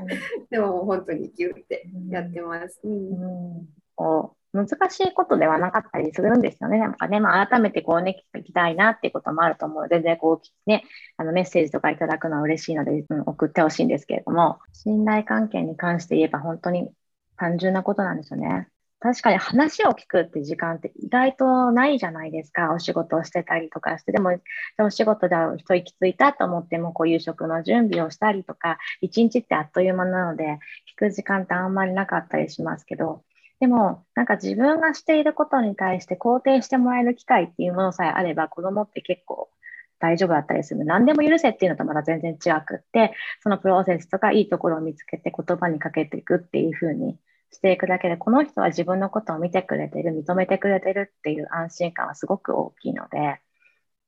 [0.51, 2.81] でも本当にギュってやってます。
[2.85, 4.31] うん、うん。
[4.55, 6.79] 難しいことではなかったりするんですよね。
[6.79, 9.89] なんかね、まあ、改めてこうね、聞きたいなっていうこともあると思う。
[9.89, 10.85] 全然こう、ね、
[11.17, 16.89] あのメッセージとかいただくのは嬉しいので、うん、送ってほしいんですけれども、信頼関係に関して言えば本当に
[17.37, 18.69] 単純なことなんですよね。
[19.05, 22.73] 確かに話を聞くって時間って意外とないじゃないですか。
[22.73, 24.13] お仕事をしてたりとかして。
[24.13, 24.39] でも、
[24.79, 30.59] お仕事で一息ついたと思っても、こう夕食の準備をしたりとか、一日ってあっという間なので、
[30.97, 33.23] 聞く時間ってあんまりなかったりしますけど、
[33.61, 39.51] でも、なんか自分がしていることに対して肯定してもらえる機会っていうものさえあれば、子供って結構
[39.99, 43.13] 大丈夫だったりする何でも許せっていうのとまた全然違くって、
[43.43, 47.19] そのプロセスとかいいところを見つけて言葉にかけていくっていう風に
[47.55, 53.41] していくだけで、この人は自分のことを見てくれてる、認めてくれてるっていう安心感はすごく大きいので、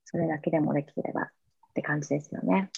[0.05, 1.29] それだけでもできればっ
[1.75, 2.71] て感じですよね。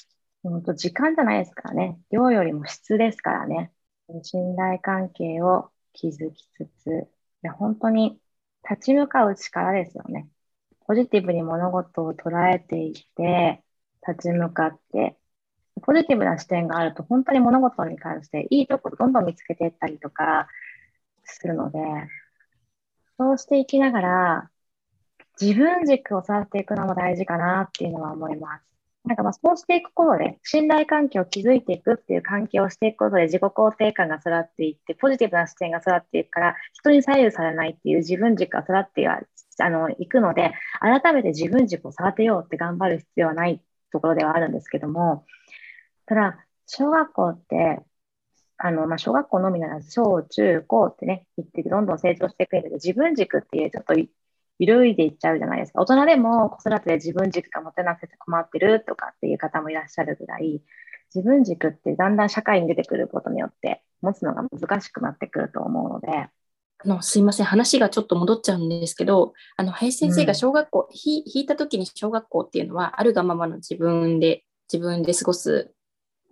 [0.43, 1.99] 本当時間じゃないですからね。
[2.11, 3.73] 量よりも質ですからね。
[4.23, 7.09] 信頼関係を築きつつ、
[7.43, 8.21] や本当に
[8.69, 10.29] 立ち向かう力ですよね。
[10.87, 13.63] ポジティブに物事を捉えていって、
[14.07, 15.19] 立ち向かって、
[15.81, 20.49] ポジティブな視点があると、本当に物事に関していいところどんどん見つけていったりとか
[21.25, 21.79] するので、
[23.19, 24.51] そうしていきながら、
[25.41, 28.65] 自分軸を触っていくのも大事かなっていうのは思います。
[29.05, 39.21] なんかまあそうしていくことで、信頼関係を築いていくっていう関係をしていくことで自己肯定感が育っていって、ポジティブな視点が育っていくから、人に左右されないっていう自分軸が育ってあ
[39.71, 45.25] のいくので、改めて自分軸を育てようって頑張る必要はないところではあるんですけども、
[46.09, 47.81] ただ、小学校って、
[48.57, 53.95] あの、まあ、小学校のみならず、小中高ってね、言ってどんどん成長していくけど、自分軸っていうちょっと
[54.59, 55.83] 揺いでいっちゃうじゃないですか。
[55.83, 60.63] 大人でも子育てで自分軸が持てなくて困ってるとかっていう方もいらっしゃるぐらい、
[61.15, 66.29] 自分軸ってだんだん社会に出てくることによって持つのが難しくなってくると思うので。
[66.81, 75.73] あのすいません、話がちょっと戻っちゃうんですけど、あの林先生が小学校、うん、引いた時に小学校っていうのは、あるがままの自分で、自分で過ごす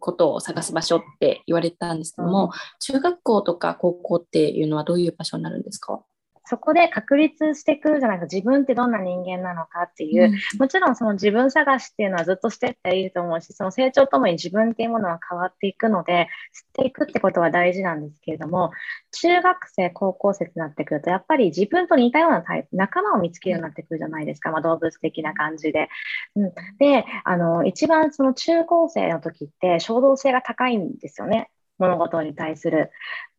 [0.06, 6.00] ことを探す場所って言われたんですけども、うん、中学校とか高校っていうのはどういう場所になるんですか？
[6.46, 18.70] そこで確立してくるじゃないか、自分ってどんな人間なのかっていう、うん、もちろんその自分探しっていうのはずっとしてっていいと思うし、その成長ともに自分っていうものは変わっていくので、知っていくってことは大事なんですけれども、
[19.10, 25.88] 中学生、高校生になってくると、やっぱり自分と似たようなタイプ、仲間を見つけるようになってくるじゃないですか、まあ、動物的な感じで。
[26.36, 31.50] うん、で、あの、一番その中高生の時って衝動性が高いんですよね。
[31.78, 32.90] 物事に対する。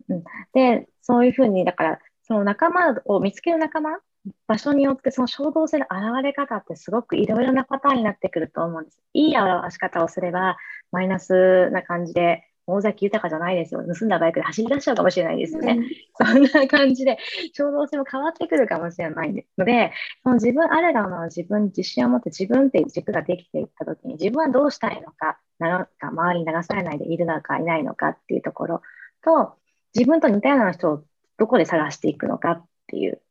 [0.09, 3.99] うん、で、そういうふうに、だから、その仲間を見つける仲間、
[4.47, 9.01] 場所によってその衝動性の現れ方ってすごくいろいろなパターンになってくると思うんです。
[9.13, 10.57] いい表し方をすれば、
[10.91, 13.81] マイナスな感じで、大崎豊じゃないですよ。
[13.81, 15.79] 盗んだバイクで走り出しちゃうかもしれないですよね。
[16.19, 17.17] うん、そんな感じで、
[17.53, 28.81] 衝動性も変わってくるかもしれないので、その自分、あるがまま自分に自信を持って自分っていう軸ができていったときに、自分はどうしたいのか、なんか周りに流されないでいるのかいないのかっていうところ
[29.23, 29.53] と、
[29.95, 31.03] 自分と似たような人を
[31.37, 33.21] どこで探していくのかっていう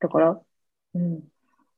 [0.00, 0.46] ところ。
[0.94, 1.22] うん。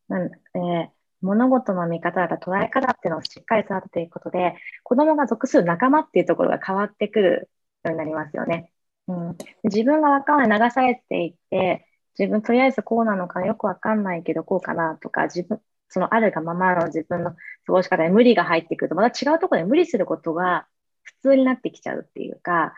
[0.09, 7.51] なんえー、物事の見方だ捉え方っていうのをしっかり育てていくことで、子供が属する仲間っていうところが変わってくる
[7.85, 8.73] ようになりますよね。
[9.09, 11.87] うん、自分がわかんない、流されていって、
[12.19, 17.33] 自分とりあえずこうなのかよくわかんないけどこうかなとか、自分、そのあるがままの自分の
[17.67, 20.67] 過ごし方に無理が入ってくると、また違うところで無理することが
[21.03, 22.75] 普通になってきちゃうっていうか、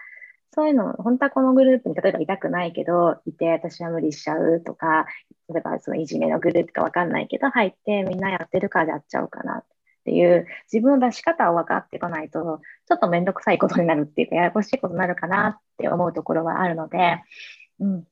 [0.54, 5.06] そういうの、本当はこのグループに例えばいたくないけど、いて私は無理しちゃうとか、
[5.48, 9.64] 例えばそのいじめのグループかわかんないけど、入ってみんなやってるからやっちゃうかなっ
[10.04, 17.22] ていう、自分の出し方を分かってこないと、ちょっとめんどくさいことになるっていうか、ややこしいことになるかなって思うところはあるので、
[17.80, 18.04] うん。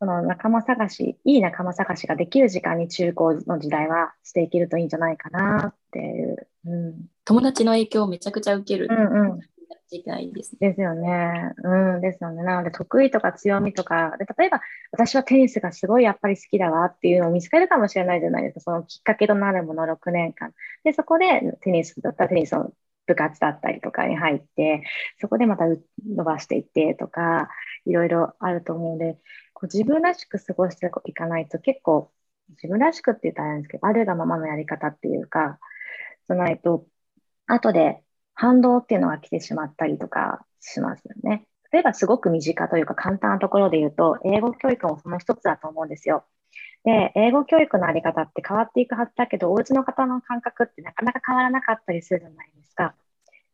[0.00, 6.46] その仲間探し、いい仲間探しができる時間に中高の時代はしていけるといいんじゃないかなっていう。
[6.66, 8.88] うん、友達の影響をめちゃくちゃ受ける。
[8.90, 9.40] うんうん
[9.90, 10.68] いけないです、ね。
[10.70, 11.52] ですよね。
[11.62, 12.42] うん、ですよね。
[12.42, 14.60] なので、得意とか強みとか、で例えば、
[14.92, 18.60] 私はテニスがすごいやっぱり好きだわっていうのを見つけるかもしれないじゃないですか。
[18.60, 20.52] そのきっかけとなるもの6年間。
[20.84, 22.72] で、そこでテニスだったらテニスの
[23.06, 24.82] 部活だったりとかに入って、
[25.20, 27.48] そこでまた伸ばしていってとか、
[27.86, 29.18] いろいろあると思うので、
[29.52, 32.10] こう自分らしく過ごしていかないと結構、
[32.50, 35.58] 自分らしくって言ったらあれですけど、あるがままのやり方っていうか、
[36.28, 36.86] じゃないと、
[37.46, 38.02] 後で
[38.34, 41.46] 反動っていうのが来てしまったりとかしますよね。
[41.72, 46.24] 例えばすごく身近というか簡単なところで言うと、英語教育もその一つだと思うんですよ。
[46.84, 52.94] で、英語教育のあり方って変わっていくはずだけど、お家の方の感覚ってなかなか変わらなかったりするじゃないですか。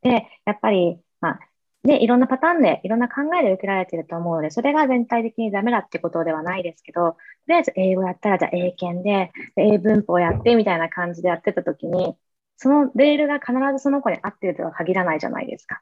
[0.02, 1.40] で、やっぱり、まあ、
[1.84, 7.16] で、いろんなパターンで、いろんな考えで受けられてると思うので、それが全体的にダメだってことではないですけど、と
[7.48, 12.16] りあえず英語やったら、じゃあ英検で、英文法やってみたいな感じでやってたときに、
[12.62, 15.80] そのレールが必ずその子に合ってるとは限らないじゃないですか。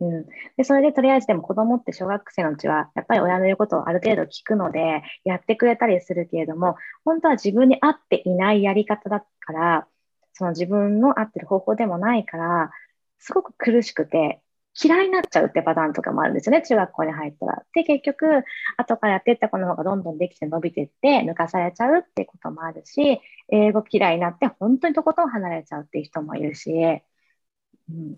[0.00, 9.86] うん、でそれでとりあえずでも子供って小学生のうちはやっぱり親の言うことをある程度聞くのでやってくれたりするけれども本当は自分に合っていないやり方だから
[10.34, 12.72] その自分の合ってる方法でもないから
[13.20, 14.42] すごく苦しくて
[14.82, 17.62] 嫌いになっちゃうってパターンとかもあるんですよね、中学校に入ったら。
[17.74, 18.44] で、結局、
[18.76, 28.16] 後からやっていった子の方がどんどんできて伸びていって、抜かされちゃうってこともあるし、英語嫌いになって本当にとことん離れちゃうっていう人もいるし、うん、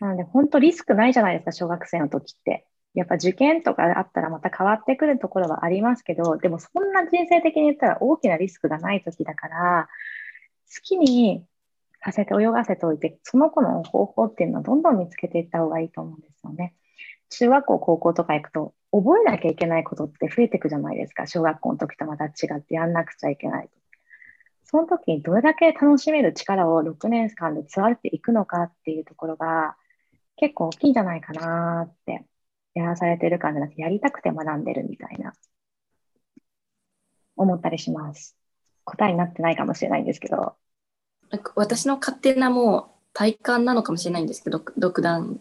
[0.00, 2.66] なので本当リスクないじゃないですか、小学生の時って。
[2.92, 9.88] やっぱ受験とかあったらまた変わってくるところはありますけど、でもそんな人生的に言ったら大きなリスクがない時だから、
[10.74, 11.46] 好きに
[12.02, 16.74] させて泳がせておいて、その子の方法っていうのはどんどん見つけていった方がいいと思うんですよね。
[17.28, 21.26] 中学校、高校とか行くと、覚えなきゃいけないことって増えていくじゃないですか。
[21.26, 23.68] 小学校の時とまた違ってやんなくちゃいけない。
[24.64, 29.76] その時にどれだけ楽しめる力を6年間で積まれていくのかっていうところが
[30.36, 32.24] 結構大きいんじゃないかなって
[32.74, 35.32] やらされてる感じなくてやりたくて学んでるみたいな
[37.36, 38.36] 思ったりします。
[38.84, 40.54] 答えになってないかもしれないんですけど。
[41.30, 45.40] なんか私の勝手なもう体感なのかもしれないんですけど、独断。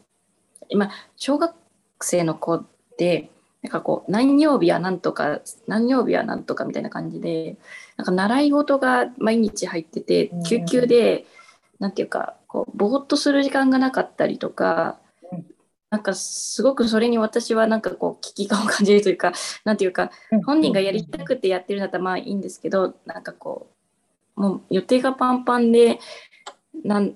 [0.70, 1.56] 今、小学
[2.02, 3.32] 生の子って、
[3.62, 7.58] なんかこう、何曜日は何とか、何曜日は何とかみたいな感じで、
[7.98, 11.26] なんか習い事が毎日入ってて、救急で、
[11.80, 14.98] なんていうか、こう、ぼーっとする時間がなかったりとか、
[15.90, 19.34] なんかすごくそれに私はなんかこう危機感を感じるというか、
[19.66, 20.12] なんていうか、
[20.46, 23.68] 本人がやりたくてやってるんだったらまあいいんですけど、なんかこ
[24.38, 26.00] う、もう予定がパンパンで、
[26.84, 27.16] なん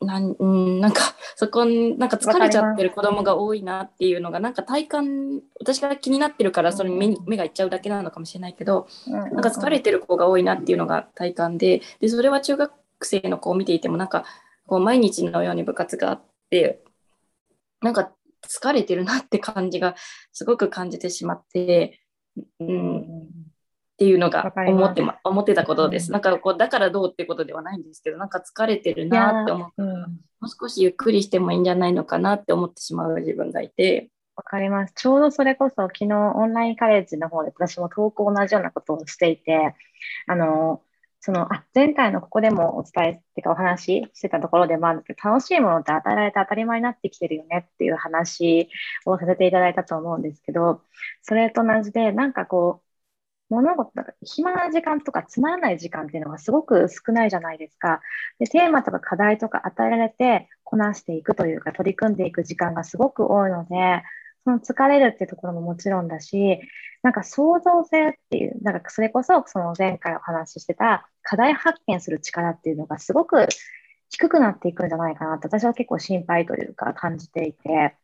[0.00, 1.00] なんうんなんか
[1.36, 12.72] そこなんか疲れちゃってる子供が多いなっていうのがなんか体感私が気になってるからそれに目目がいっちゃうだけなのかもしれないけど、なんか疲れてる子が多いなっていうのが体感ででそれは中学
[13.02, 14.24] 生の子を見ていてもなんか
[14.66, 16.82] こう毎日のように部活があって
[17.80, 18.12] なんか
[18.46, 19.94] 疲れてるなって感じが
[20.32, 22.00] すごく感じてしまって、
[22.60, 23.28] うん、
[23.94, 26.10] っていうのが思って,、ま、思ってたことです。
[26.10, 30.06] なんかこうだからどうってことではないんですけど、なんか疲れてるなって思って、うん、も
[30.42, 34.10] う少しゆっくりしてもいいんじゃないのかなって思ってしまう自分がいて。
[34.36, 34.94] わかります。
[34.96, 39.76] ちょうどそれこそ昨日オンラインカレッジの方で私も投稿同じようなことをしていて、
[40.26, 40.82] あの、
[41.20, 48.68] そのあ前回のここでもお伝えっていうかお話ししてたところで、まあ、楽しいものって与えられて当たり前になってきてるよねっていう話
[49.06, 50.82] をさせていただいたと思うんですけど、
[51.22, 52.83] それと同じで、なんかこう、
[53.54, 53.92] 物事、
[54.22, 58.00] 暇な時間とかつまらない時間っていうのがすごく少ないじゃないですか。
[58.38, 64.02] で、テーマとか課題とか与えられてこなしていくというか取り組んでいく時間がすごく多いので、
[64.44, 66.60] その疲れるっていうところももちろんだし、
[67.02, 73.46] なんか創造性っていう、なんかそれこそその前回お話ししてた課題発見する力っていうのがすごく
[74.10, 77.94] 低くなっていくんじゃないかなって私は結構心配というか感じていて、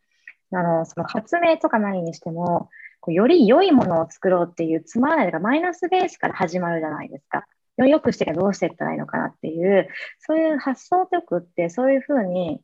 [0.53, 2.69] あの、その発明とか何にしても、
[3.01, 7.47] こうより良いものを作ろうっていうつまらないがマイナスベースから始まるじゃないですか。
[7.77, 9.89] より良くしてどうしていったらいいのかなっていう、
[10.19, 12.63] そういう発想力って、そういうふうに、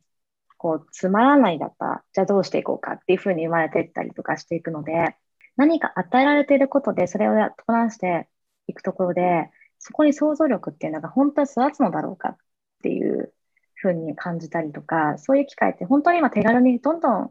[0.59, 5.16] こう、つまらないだったら、じゃあどうしていこうかっていうふうに生まれていったりとかしていくので、
[5.57, 7.32] 何か与えられていることで、それを
[7.66, 8.28] こなして
[8.66, 12.37] いくところで、そこに想像力っていうのが本当に育つのだろうかっ
[12.82, 13.32] ていう
[13.74, 17.30] ふうに感じたりとか、そういう機会って本当に今手軽にどんどん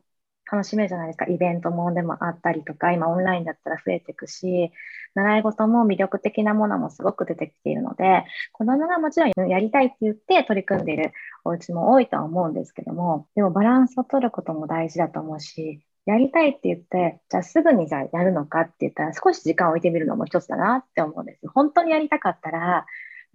[0.52, 1.26] 楽しめるじゃないですか。
[1.26, 4.72] イベントもでもあったりとか、今オンラインだったら増えていくし、
[5.16, 21.48] 習い事も魅力的なものもすごく出てきているので、子供がもちろんやりたいって言って取り組んでいるお家も多いとは思うんですけども、でもバランスを取ることも大事だと思うし、やりたいって言って、じゃあすぐにじゃあやるのかって言ったら少し時間を置いてみるのも一つだなって思うんです。
[21.48, 22.86] 本当にやりたかったら、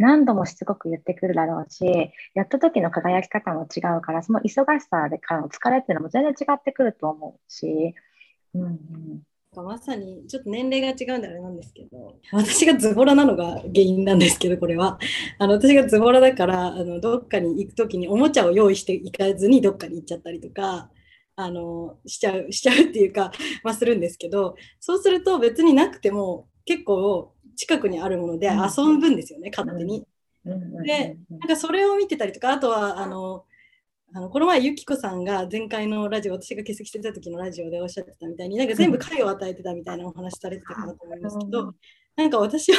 [0.01, 1.85] 何度もしつこく言ってくるだろうし、
[2.35, 7.95] やった時の輝き方も違うから、その忙しさでからの疲れっていうのも全然違ってくると思うし、
[8.55, 8.79] うん
[9.57, 14.97] まさにちょっと年齢が違うんであれなんですけど私がズボラなのが原因なんですけどこれは。
[15.41, 20.89] あの私がズボラだからあのどっかに行く時におもちゃを用意していかずにどっかに行っちゃったりとか
[21.35, 23.33] あのしちゃうしちゃうっていうか、
[23.65, 30.07] まあ、するんですけどそうすると別になくても結構近くにあるもので遊ぶんですよね、勝手に。
[30.87, 33.45] で、なんかそれを見てたりとか、あとは、あの、
[34.15, 41.75] あのこの前、ゆきこさんが前回のラジオ、私が欠席してた時のラジオでおっしゃってたみたいに、なんか全部回を与えてたみたいなお話されてたかなと思いますけど、
[42.17, 42.79] なんか私は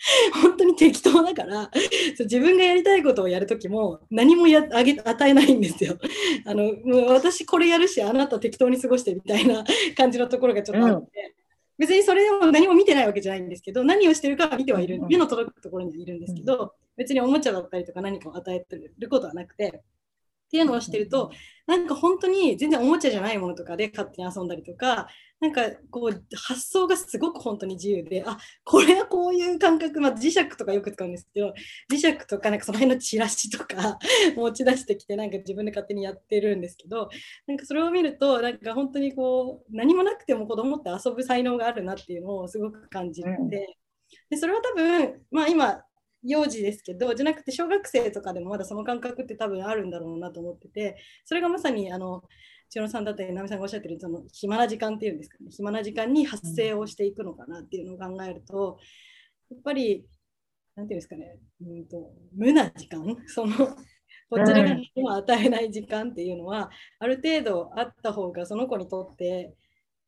[0.42, 1.70] 本当に適当だから
[2.18, 5.98] 自分がやりたいことをやるときも何もやあげ与えないんですよ。
[6.46, 9.64] あのもう私これやるしあなた適当に過ごしてみたいな
[9.96, 11.34] 感じのところがちょっとあって、
[11.80, 21.30] 別にそれを何も見てないわけじゃないんですけど、何をしてるかは見てはいる、目の届くところにはいるんですけど、別におもちゃだったりとか何かを与えてることはなくて、っていうのをしてると、
[21.66, 25.08] なんか本当に全然おもちゃじゃないものとかで勝手に遊んだりとか、
[25.40, 31.54] なんかこう発想がすごく本当に自由で、あこれはこういう感覚、まあ、磁石とかよく使うんですけど、
[31.90, 33.98] 磁石とかなんかその辺のチラシとか
[34.36, 37.08] 持ち出してきて、なんか自分で勝手にやってるんですけど、
[37.46, 43.76] なんかそれを見ると、なんか本当にこう何もなくても子供って遊ぶ才能があるなっていうのをすごく感じて。
[44.28, 45.84] でそれは多分、まあ、今
[46.22, 52.22] 幼児ですけどじゃなくて小学生とかでもまだその感覚って多分あるんだろうなと思っててそれがまさにあの
[52.70, 58.78] 千代野さんだったり奈美さんがおっしゃってるその暇な時間っていうんですかね暇な時間に発生をしていくのかなっていうのを考えると
[59.50, 60.06] やっぱり
[60.76, 63.54] なんていうんですかね、うんと、無な時間その
[64.30, 69.56] こちらが今与えない時間っていうのは、ある程度あった方がその子にとって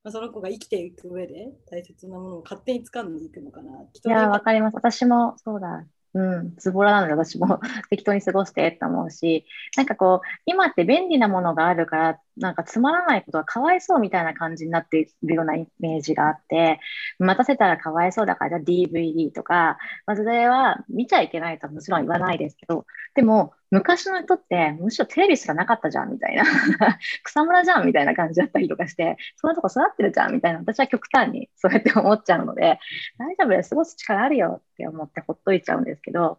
[0.05, 3.71] まあ、その子が生きていく上で大切なものを勝手に掴んでいくのかな。
[3.83, 4.75] いや、わかります。
[4.75, 5.87] 私もそうだ。
[6.15, 7.59] うん、ズボラなので私も
[7.89, 9.47] 適当に過ごしてって思うし、
[9.77, 16.81] なんかこう、今って便利なものがあるから、なんかつまらないことはかわいそうみたいな感じになっているようなイメージがあって、
[17.19, 26.45] 待たせたらかわいそうだから、じゃあ DVD とか、まあ、それは見ちゃいけないとはもちろん言わないですけど、でも、昔の人ってむしろテレビすらなかったじゃんみたいな
[27.25, 32.79] 草むらじゃんみたいな感じだったりとかしてそんなとこ育ってるじゃんみたいな私は極端にそうやって思っちゃうので
[33.19, 36.39] 大丈夫です過ごす力あるよって思ってほっといちゃうんですけど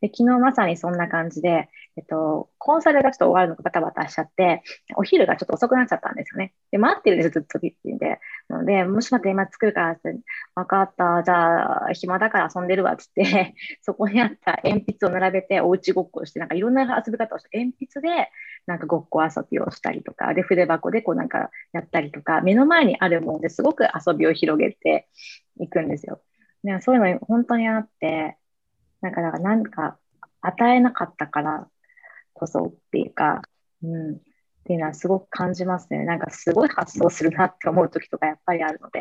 [0.00, 4.62] で昨日まさにそんな感じで、えっと、コンサルがちょっと終わるのがバタバタしちゃって、
[4.96, 6.52] お昼がちょっと遅くなっちゃったんですよね。
[6.70, 8.18] で、待ってるんです、ずっとキッチンで。
[8.48, 10.14] なので、もし待って、今作るからって、
[10.62, 18.30] 分かった、じゃあ、暇だから遊んでるわ、つって、 そこにあった鉛筆を並べて、おうちごっこして、なんかいろんな遊び方をして、鉛筆で、
[18.66, 25.08] なんかごっこ遊びをしたりとか、で、筆箱でこうなんかやったりとか、目の前にあるものですごく遊びを広げて
[25.58, 26.20] いくんですよ。
[26.62, 28.36] ね、そういうの本当にあって、
[29.00, 29.98] なんか、なんか、
[30.42, 31.68] 与えなかったから
[32.32, 33.42] こそっていうか、
[33.82, 34.18] うん、っ
[34.64, 36.04] ていうのはすごく感じますね。
[36.04, 39.00] なんかすごい発想するなって思う時とかやっぱりあるので。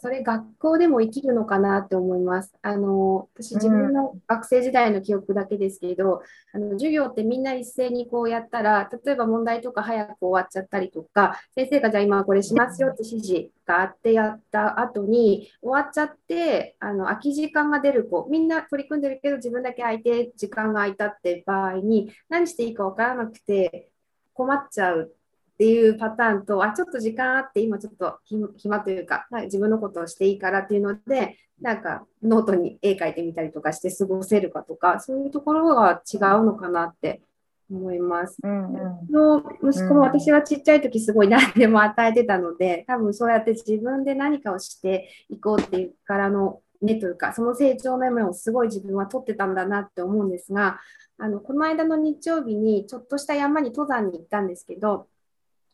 [0.00, 2.54] それ学校でも生きるのかなって思います。
[2.62, 6.22] あの私自分の学生時代の記憶だけですけど、
[6.54, 23.88] うん、あの授業ってみんな一斉にこうやったら例えば問題とか早く終わっちゃったりとか先生がじゃあ今これしますよって指示があってやった後に終わっちゃってあの空き時間が出る子みんな取り組んでるけど自分だけ空いて時間が空いたって場合に何していいか分からなくて
[24.34, 25.14] 困っちゃう
[25.62, 28.18] っていうパターンと、あ、ちょっと時間あって、今ちょっと
[28.56, 37.22] 暇というか、自分のことをしていいからっていうので、なんかノートに絵描いてみたりとかして過ごせるかとか、そういうところが違うのかなって
[37.70, 38.38] 思います。
[38.42, 50.80] うんうん、の息子も私はちっちゃい時すごい何でも与えてたので、多分そうやって自分で何かをしていこうっていうからの目というか、その成長の目をすごい自分は取ってたんだなって思うんですが、
[51.18, 55.06] あのこの間の日曜日にちょっとした山に登山に行ったんですけど、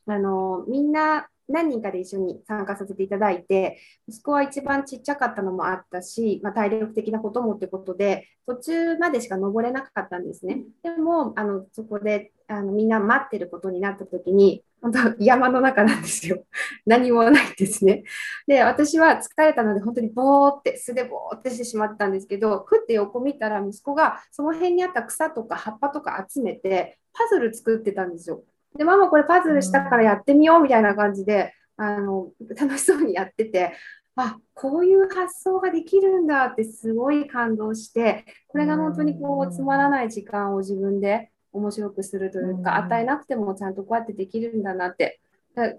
[0.08, 10.62] あのみんな何人かで一緒に参加させていただいて、息子は一番ちっちゃかったのもあったし、まあ、体力的なこともってことで、途中までしか登れなかったんですね。
[10.82, 16.44] でも、あのそこであのみんな待ってることになった時に、本当山の中なんですよ。
[16.86, 18.04] 何もないですね。
[18.46, 28.44] で、私は疲れたので、本当にぼーって、素でぼーってしてしまったんですけど、ふって横見たら、息子がその辺にあった草とか葉っぱとか集めて、パズル作ってたんですよ。
[28.76, 33.72] で、ママこれパズルしたからやってみようみたいな感じで、あの楽しそうにやってて、
[34.16, 45.20] あこういう発想ができるんだってすごい感動して、これが本当にこうつまらない時間を自分で面白くするというか、与えなくてもちゃんとこうやってできるんだなって。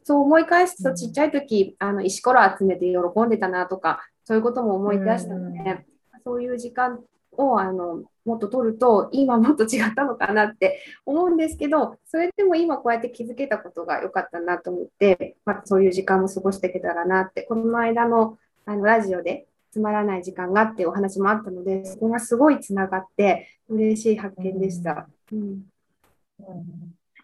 [0.03, 5.85] そう思い返すとちっちゃい時あの石ころ集めて喜んでたなとかそういうことも思い出したので、
[6.25, 6.99] そういう時間
[7.37, 25.07] をあのもっと取ると今もっと違ったのかなって思うんですけどそれでも今こうやって気づけたことが良かったなと思って、まあ、そういう時間も過ごしていけたらなってこの間のあのラジオでつまらない時間がっていうお話もあったのでそこがすごいつながって嬉しい発見でした。
[25.32, 25.63] うん、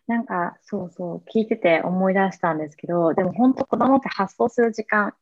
[0.07, 5.13] なんか、そうそう、聞いてて思い出したんですけど、でも本当子供って発想する時間、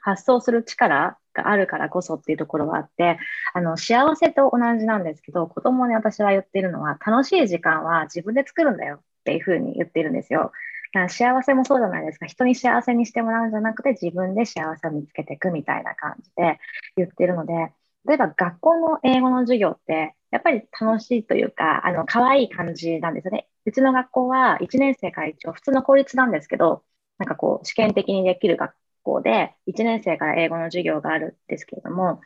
[0.00, 3.18] 発想する力があるからこそっていうところがあって、
[3.54, 10.52] あの、幸せと同じなんですけど、子供に私は言ってるのは、楽しい時間は自分で作るんだよっていうふうに言ってるんですよ。
[11.08, 12.26] 幸せもそうじゃないですか。
[12.26, 16.58] 人に幸せにしてもらうんじゃなくて、自分で幸せを見つけていくみたいな感じで
[16.96, 17.52] 言ってるので、
[18.06, 23.48] 例えば学校の英語の授業って、やっぱり楽しいというか、あの、可愛い感じなんですよね。
[23.64, 26.84] うちの学校は1年生から一応普通の公立なんですけど、
[27.18, 32.20] なんかこう、試験的にできる学校校で、1年生から英語の授業があるんですけれども、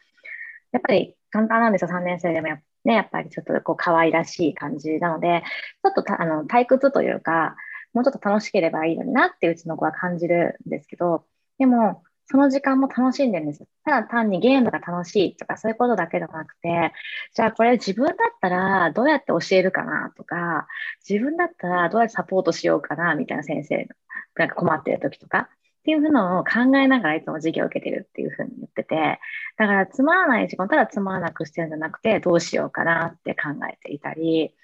[0.72, 5.42] やっぱり簡単なんですよ、3年生でもや,、ね、やっぱりちょっとこう可愛らしい感じなので、
[5.82, 7.56] ちょっとあの退屈というか、
[7.92, 11.26] もうちょっと楽しければいいのになってうちの子は感じるんですけど、
[11.58, 13.66] でも、その時間も楽しんでるんですよ。
[13.84, 16.92] ただ単にゲームが楽しいとかそういうことだけじゃなくて、
[17.34, 20.68] じゃあこれ自分だったらどうやって教えるかなとか、
[21.08, 23.88] 自分だったらどうやってサポートしようかなみたいな先生、
[24.36, 25.50] なんか困ってる時とか、
[25.80, 29.18] っていうのを考えながらいつも授業を受けてるっていうふうに言ってて、
[29.56, 34.54] だからつまらない時間ただつまらなくしてるんじゃなくて、どうしようかなって考えていたり、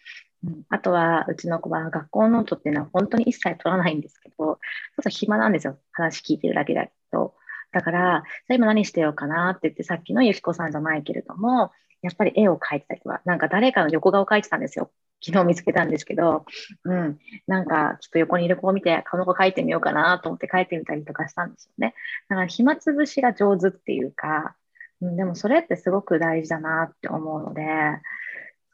[0.45, 4.57] うん、あとは、うちの子は学校ノートっていうのは本当に一切取らないんですけど、ちょっ
[5.03, 5.79] と暇なんですよ。
[5.93, 7.35] 話聞いてるだけだと。
[7.73, 14.91] だから、じゃあ今何してようかなって言って、さっきのゆきこさんじゃないけれども、やっぱり絵を描いてたりとか、なんか誰かの横顔を描いてたんですよ。
[15.25, 16.45] 昨日見つけたんですけど、
[16.85, 21.95] うん、なんかちょっと横にいる子を見て、この子描いてみようかなと思って描いてみたりとかしたんですよね。
[22.29, 24.57] だから暇つぶしが上手っていうか、
[25.01, 27.63] うん、でもそれってすごく大事だなって思うので、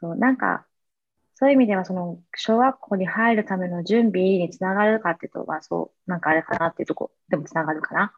[0.00, 0.66] そうなんか
[1.42, 8.12] そういう意味では、その、小学校に入るための準備につながるかっていうと、まあ、そう、なんかあれかなっていうとこでもつながるかな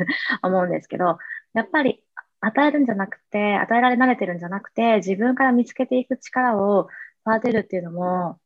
[0.42, 1.18] 思うんですけど、
[1.52, 2.02] やっぱり
[2.40, 6.88] 与えるんじゃなくて、与えられ慣れてるんじゃなくて、自分から見つけていく力を
[7.26, 8.40] 育てるっていうのも、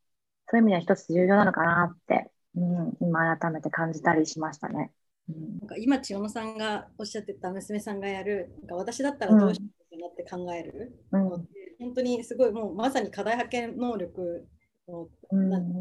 [0.49, 4.91] そういう意味では一つ重要なのかなって、うん、今改めて感じたりしましたね。
[5.29, 14.47] うん、なんか今、千代野さんがおっしゃってた娘さんがやる、なんか私だったらどうしようかなって考えるのって、本当にすごいもうまさに課題派遣能力
[14.87, 15.07] の、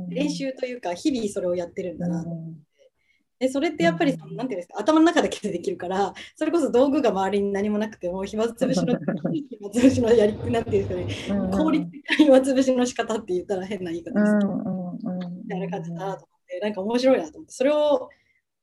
[0.09, 2.25] 練習というか日々それをやってるんだな、
[3.45, 8.97] でそれってやっぱりそのなんていうんですか頭の中だけでできるからそれこそ道具が周りに何もなくても暇つぶしの
[9.51, 14.55] 暇つぶしのやりなんていうんですかね、効率的な暇つぶしの仕方って言ったら変な言い方ですけど、
[15.43, 17.53] みたいな感じだなと思ってなんか面白いなと思って。
[17.53, 18.09] それを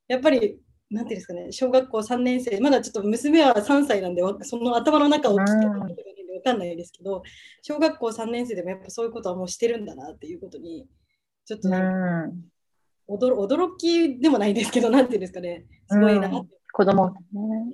[0.08, 0.60] やっぱり
[0.90, 7.22] なんていうんですかね小学校3年生まだちょっと娘は3歳なんでその頭の中を聞いてわかんないですけど、
[7.62, 10.88] 小学校3年生でもやっぱそういうことはもうしてるんだなっていうことに、
[11.46, 11.78] ちょっと、ね、
[13.10, 16.62] 驚驚きでもないですけど、なんていうんですかね、すごいなって。
[16.74, 17.18] 子供ね、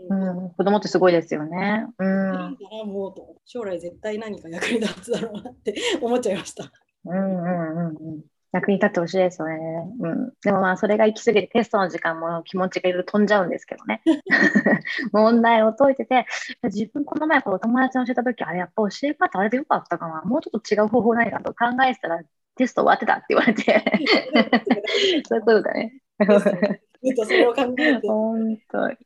[0.09, 0.15] う
[0.47, 1.85] ん、子供ってすごいですよね。
[1.99, 2.57] うん、
[2.87, 6.71] もうと将来絶対何か役に立つだろうなって 思っちゃいました。
[7.05, 8.21] うんうんうんうん。
[8.53, 9.55] 役に立ってほしいですよね。
[9.99, 10.33] うん。
[10.41, 14.01] でもまあ、それが行き過ぎてテストの時間も気持ちがいろいろ飛んじゃうんですけどね。
[15.11, 16.25] 問題を解いてて、
[16.63, 20.21] 自分この前こう友達に教えた時、あれやっぱ教え方あれでよかったかな。
[20.23, 22.23] もうちょっと違う方法ないかと考えてたら
[22.57, 23.63] テスト終わってたって言われて。
[25.27, 26.01] そういうことだね。
[26.19, 28.07] ずっとそれを考えて。
[28.07, 28.97] 本当に。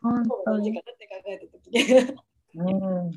[0.00, 0.82] 本当に。
[2.54, 2.70] うん。
[2.70, 3.12] 本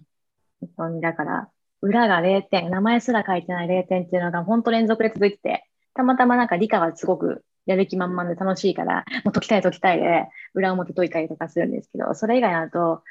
[0.78, 1.50] 当にだから、
[1.82, 13.04] 裏が0点、名前すら書いてない0点っていうのが本当連続で続いてて、たまたまなんか理科はすごくやる気満々で楽しいから、もう解きたい解きたいで、裏表解いたりとかするんですけど、それ以外だと、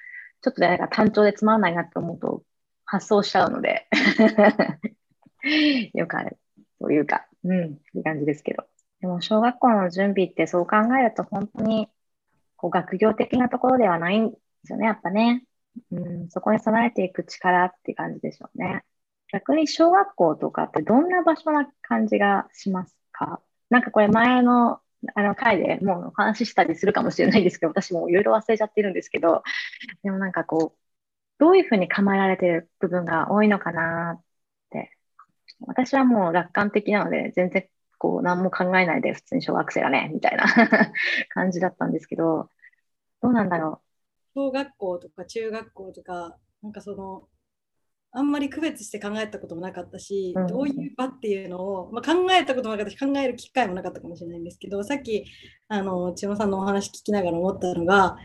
[0.43, 2.43] ちょっとなんか単調でつまらないなって思うと、
[2.87, 3.89] 発想しちゃうので
[5.95, 6.39] よくある
[6.81, 8.65] というか、うん、いい感じですけど。
[9.01, 11.89] でも、小学校の準備ってそう考えると、本当に、
[12.57, 15.45] こう、学業的なところではないんですよね、やっぱね。
[15.91, 18.85] うん、そこに備えていく力って感じでしょうね。
[19.33, 23.41] 逆に小学校とかってどんな場所な感じがしますか？
[23.71, 24.81] なんかこれ前の
[25.15, 29.43] あの回でもう話したりするかもしれないですけど、私もいろいろ忘れちゃってるんですけど、
[30.03, 30.79] でもなんかこう、
[31.39, 34.34] どういうふうに構えられてる部分が多いのかなって。
[35.61, 40.45] 私はもう楽観的なので、全然こう何も考えないで普通に小学生だね、みたいな
[41.31, 42.49] 感じだったんですけど、
[43.23, 43.81] どうなんだろ
[44.35, 44.41] う？
[44.41, 47.29] 小学校とか中学校とか、なんかその、
[48.17, 55.25] あんまり区別して考えたこともなかったし、うん、どういう場っていうのを、まあ、考えたこともなかったし、考える機会もなかったかもしれないんですけど、さっき、
[55.67, 58.17] あの、千代さんのお話聞きながら思ったのが、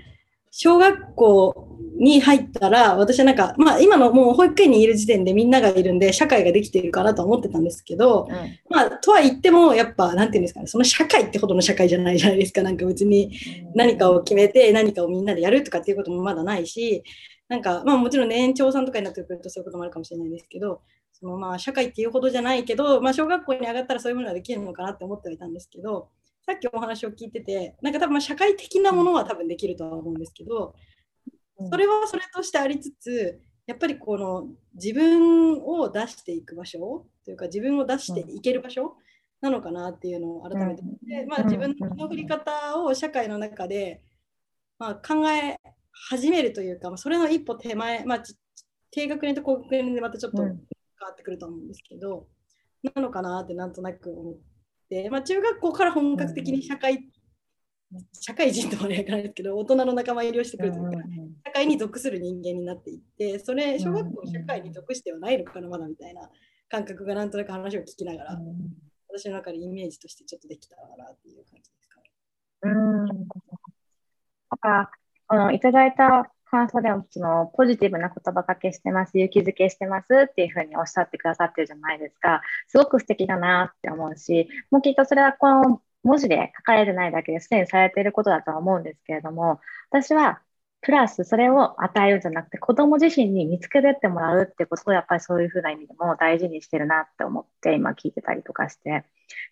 [0.52, 8.36] 小学校に入ったら、私はなんか、まあ今のもう保育園にいる時点でみんながいるんで、社会ができているかなと思ってたんですけど、うん、
[8.70, 12.64] まあとは言っても、やっぱ、なんていうんですかね、その社会ってほどの社会じゃないじゃないですか。
[12.64, 13.32] なんか別に
[13.76, 17.04] 何かを決めて何かをみんなでやるとかっていうこともまだないし、
[17.48, 20.82] なんか、まあもちろん年長さんとかになってくるとそういうこともあるかもしれないですけど、
[21.12, 26.10] そのまあ社会っていうほどじゃないけど、まあ小学校に上がったらそういうものができるのかなって思ってはいたんですけど、
[26.50, 30.74] さっきお話を聞いてて、なんか多分まあ社会的なものは多分できるとは思うんですけど、
[31.70, 38.96] それはそれとしてありつつやっぱりこの自分を出していく場所というか自分を出していける場所
[39.42, 44.02] なのかなっていうのを改めて思って、まあ、自分の振り方を社会の中で、
[44.80, 45.58] まあ、考え
[45.92, 48.24] 始めるというか、まあ、それの一歩手前、まあ、
[48.90, 50.56] 低学年と高学年でまたちょっと変わ
[51.12, 52.26] ってくると思うんですけど、
[52.96, 54.40] なのかなってなんとなく思って、
[55.12, 57.06] まあ、中学校から本格的に社会
[58.14, 60.98] 社会人とは言わないですけど大人の仲間入りをしてくるというか、
[61.46, 66.30] 社会に属する人間になっていってそれ小学校社会に属してはないのかなまだみたいな
[66.70, 68.40] 感覚がなんとなく話を聞きながら、
[69.08, 72.12] 私の中でイメージとしてちょっとできたらなっていう感じですかね。
[72.62, 73.06] うん。
[73.08, 73.28] なん
[74.60, 74.92] か
[75.28, 82.42] あのいただいた感想でもそのポジティブな言葉かけしてます、勇気づけしてますっていうふうにおっしゃってくださってるじゃないですか。
[82.68, 90.42] すごく素敵だなって思うし、もうきっとそれはこの文字で書かれてないだけですでにされていることだとは思うんですけれども、私は
[90.82, 99.04] プラスそれを与えるんじゃなくて子供自身に見つけてってもらうってことをやっぱりそういうふうな意味でも大事にしてるなって思って今聞いてたりとかして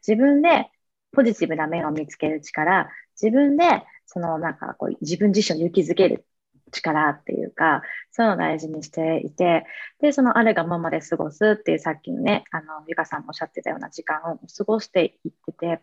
[0.07, 0.71] 自分で
[1.11, 2.89] ポジティブな面を見つける力
[3.21, 6.25] 自分でそのなんかこう自分自身を勇気づける
[6.71, 9.65] 力っていうかそういうのを大事にしていて
[10.01, 15.81] でそのあるがままで過ごすっていうさっきのねあのゆかさんもおっしゃってたような時間を過ごしていってて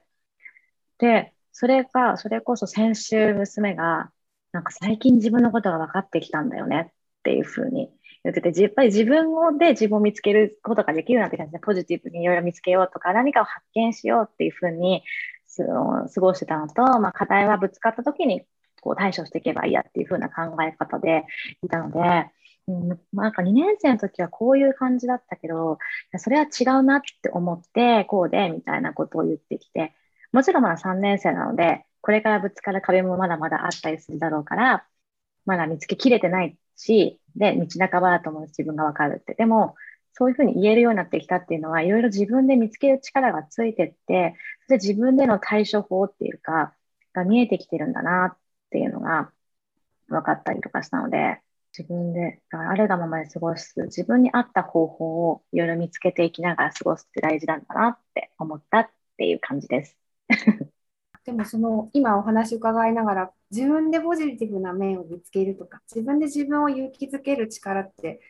[0.99, 4.11] でそれがそれこそ先週娘が
[4.53, 6.93] なんか最近自分のことが分かってきたんだよねっ
[7.25, 7.91] ていうふうに
[8.23, 11.61] 言ってて、やっぱり自分で自分を見つけることができるようになってきたんですね。
[11.63, 15.03] ポジティブにいろいろ見つけようとか、何かを発見しようっていうふうに
[15.57, 18.43] 過ごしてたのと、まあ、課題はぶつかった時に
[18.85, 21.25] こう対処していけばいいやっていうふうな考え方で
[21.63, 22.31] いたので、
[22.69, 25.79] うん、なんか2年生の時はこういう感じだったけど、
[26.19, 29.95] それは違うなって思って、こうで、みたいなことを言ってきて、
[30.33, 34.87] もちろんまだ3年生なので、これからぶつかる壁もまだまだあったりするだろうから、
[35.47, 39.35] まだ見つけきれてないし、で、道半ばだと思う自分がわかるって。
[39.35, 39.75] でも、
[40.13, 44.35] そういうふうに言えるようになってきたっていうのは、いろいろ自分で見つける力がついてって、
[44.67, 46.75] それ自分での対処法っていうか、
[47.15, 48.39] が見えてきてるんだなっ
[48.75, 49.31] ていうのが
[50.09, 51.41] 分かったりとかしたので、
[51.77, 59.97] 自分で、あるがままで過ごす、自分に合った方法をいろいろ見つけていきながら過ごすって大事なんだなって思ったっていう感じです。
[61.25, 68.21] でもその今お話伺いながら自分でポジティブな面を見つけるとか自分で自分を勇気づける力って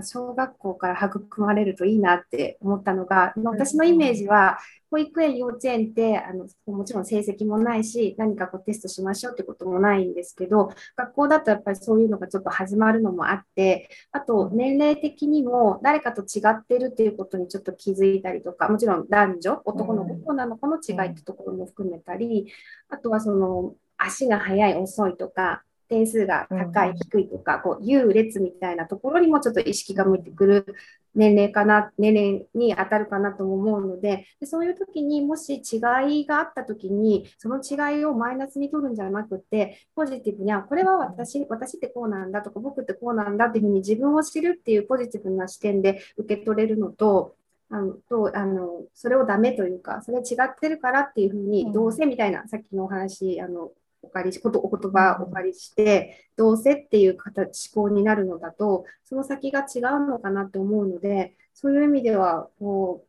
[0.00, 4.58] 小学校から育まれるといいなって思ったのが、私のイメージは、
[4.90, 22.52] 保育園、幼稚園ってあのもちろん成績もないし、何かこうテストしましょうってこともないんですけど、学校だとやっぱりそういうのがちょっと始まるのもあって、あと年齢的にも誰かと違ってるっていうことにちょっと気づいたりとか、もちろん男女、男の子、女の子の違いってところも含めたり、
[22.90, 25.62] あとはその足が速い、遅いとか、
[25.92, 30.74] 点数が高い、低いとか、こう優劣みたいなところにもちょっと意識が向いてくる
[31.14, 35.76] 年齢かな、年齢に当たるかなと思うのでで、そういう時にもし違
[36.22, 47.36] いがあった時に、その違いをマイナスに取るんじゃなくて、ポジティブに、これは私、私ってこうなんだとか、僕ってこうなんだっていうふうに自分を知るっていうポジティブな視点で受け取れるのと、
[47.68, 53.72] あのとあのそれをダメというか、それ違ってるからっていうふうに、どうせみたいな、さっきのお話、あの
[54.02, 63.08] お借りし、ことお言葉をお借りして、どうせっていう形、思考になるのだと、その先が違うのかなと思うので、そういう意味では、こう、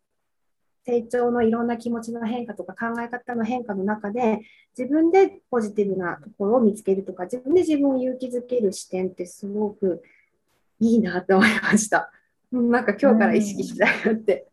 [0.86, 4.42] 成長のいろんな気持ちの変化とか考え方の変化の中で、
[4.78, 10.04] 自分でポジティブなところを見つけるとか、自分で自分を勇気づける視点ってすごく
[10.80, 12.12] いいなと思いました。
[12.52, 14.48] なんか今日から意識したいなって。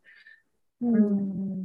[0.81, 1.60] うん、うん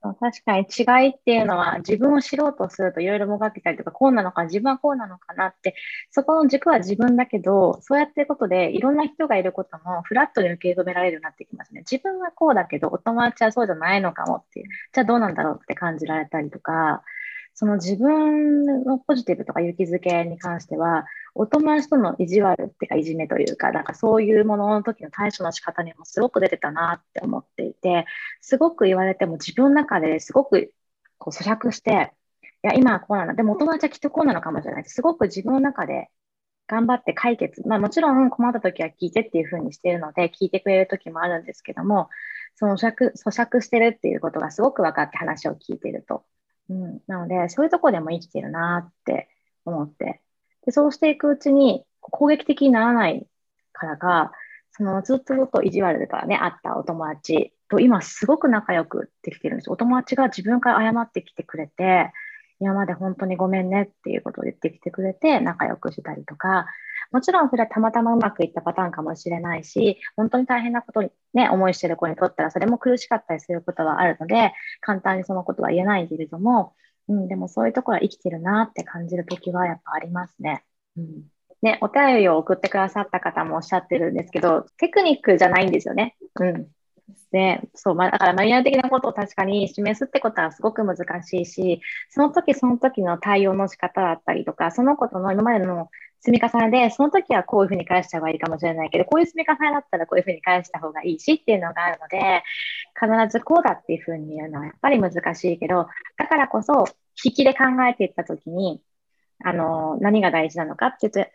[0.00, 5.74] 確かに違いっていうのは自分を知ろうとするといろいろもがけたりとかこうなのか自分はこうなのかなって
[6.10, 11.80] そこの軸は自分だけどそうやってることでいろんな人がいることもフラットに受け止められるようになってきますね。
[11.80, 17.02] 自分はこうだけどお友達はそうじゃないのかもっていうじゃあどうなんだろうって感じられたりとか
[17.54, 21.06] その自分のポジティブとか勇気づけに関しては
[21.38, 28.06] お友達との意地悪っていうかいじめというか、なんかそういうものの時の対処の仕方にもすごく出てたなって思っていて、
[28.40, 30.72] すごく言われても自分の中ですごく
[31.16, 32.12] こう咀嚼して、
[32.64, 33.34] いや、今はこうなんだ。
[33.34, 34.84] でもお友達はきっとこうなのかもしれない。
[34.84, 36.08] すごく自分の中で
[36.66, 37.62] 頑張って解決。
[37.68, 42.08] まあもちろん困った時は聞いてっていうふうにしているので、聞いてくれる時もあるんですけども、
[42.56, 46.24] その咀嚼咀嚼してるっていうことがすごく分かって話を聞いてると。
[46.68, 49.28] うん、なので、そういうとこでも生きてるなって
[49.64, 50.20] 思って
[50.68, 53.26] でそうしていくうちに攻撃的にならない
[53.72, 54.32] からか、
[54.72, 59.70] そのずっとずっと意地悪からね、あったお友達と今すごく仲良くできてるんです。
[59.70, 62.12] お友達が自分から謝ってきてくれて、
[62.60, 66.66] 今まで本当にごめんねっていうことを言ってきてくれて仲良くしたりとか、
[67.12, 74.52] もちろんそれはたまたまうまくいったパターンかもしれないし、本当に大変なことにね、思いしてる子にとったらそれも苦しかったりすることはあるので、
[74.82, 76.74] 簡単にそのことは言えないけれども、
[77.08, 80.64] うん、でもそういうところは生きてるなって感じるときはやっぱありますね。
[80.96, 81.24] うん。
[81.62, 86.16] ね、お便りを送ってくださった方もおっしゃってるんですけど、テクニックじゃないんですよね。
[86.38, 86.68] うん。
[87.32, 91.80] で、そう、まあ、だからマニュアル的なことを確かに示すってことはすごく難しいし、
[92.10, 95.90] その時その時の対応の仕方だったりとか、そのことの今までの
[96.20, 102.42] 積み重ねで、その時はこういうふうに返した方がいいかもしれないけど、こういう積み重ねだったらこういうふうに返した方がいいしっていうのがあるので、
[103.00, 106.86] 必ずこうだっていうふうに言うのはやっぱり難しいけど、だからこそ、
[107.24, 108.82] 引きで考えていった時に、
[109.44, 111.32] あの、何が大事なのかって言って、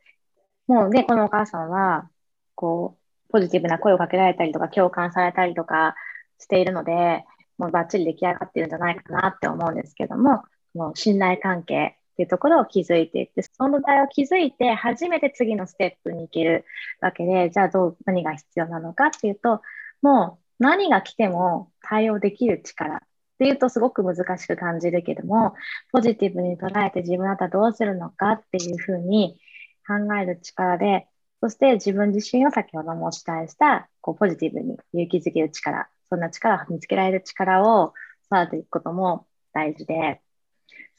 [0.67, 2.09] もうね、このお母さんは、
[2.55, 2.97] こ
[3.29, 5.95] う、ポジティブな声をかけられたりとか、共感されたりとか
[6.39, 7.25] しているので、
[7.57, 16.65] もうバッチリ出来上がってるんじゃないかなって思うんですけども、もう信頼関係っていうところを築いていって、その土台を築いて初めて次のステップに行ける
[17.01, 19.61] わけで、じゃあどう、何が必要なのかっていうと、
[20.01, 22.99] もう何が来ても対応できる力っ
[23.39, 25.55] ていうとすごく難しく感じるけども、
[25.91, 29.39] ポジティブに捉えて自分だったらどうするのかっていうふうに
[29.87, 31.07] 考える力で、
[31.41, 37.93] そして自分自身を先ほどもお伝えした、こうポジティブに勇気づける力、そんな力を見つけられる力を
[38.31, 40.21] 育てていくことも大事で、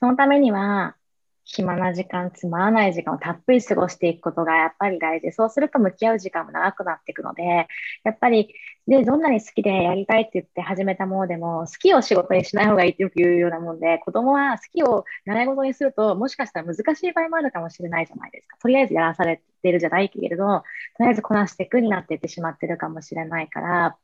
[0.01, 0.97] そのためには、
[1.45, 5.31] 暇な時間、つまらない時間をたっぷり過ごしていくことがやっぱり大事。
[5.33, 7.69] そうすると向き合う時間も長くなっていくので、
[8.03, 8.55] やっぱり、
[8.87, 18.57] で、どんなに好きでやりたいって言って始めたものでも、好きを仕事にしない方がいいってよく言うようなもんで、子供は好きを習い事にすると、もしかしたら難しい場合もあるかもしれないじゃないですか。
[18.59, 20.65] とりあえずやらされてるじゃないけれど、と
[21.01, 23.99] りあえずこなしていくになっていってしまってるかもしれないから、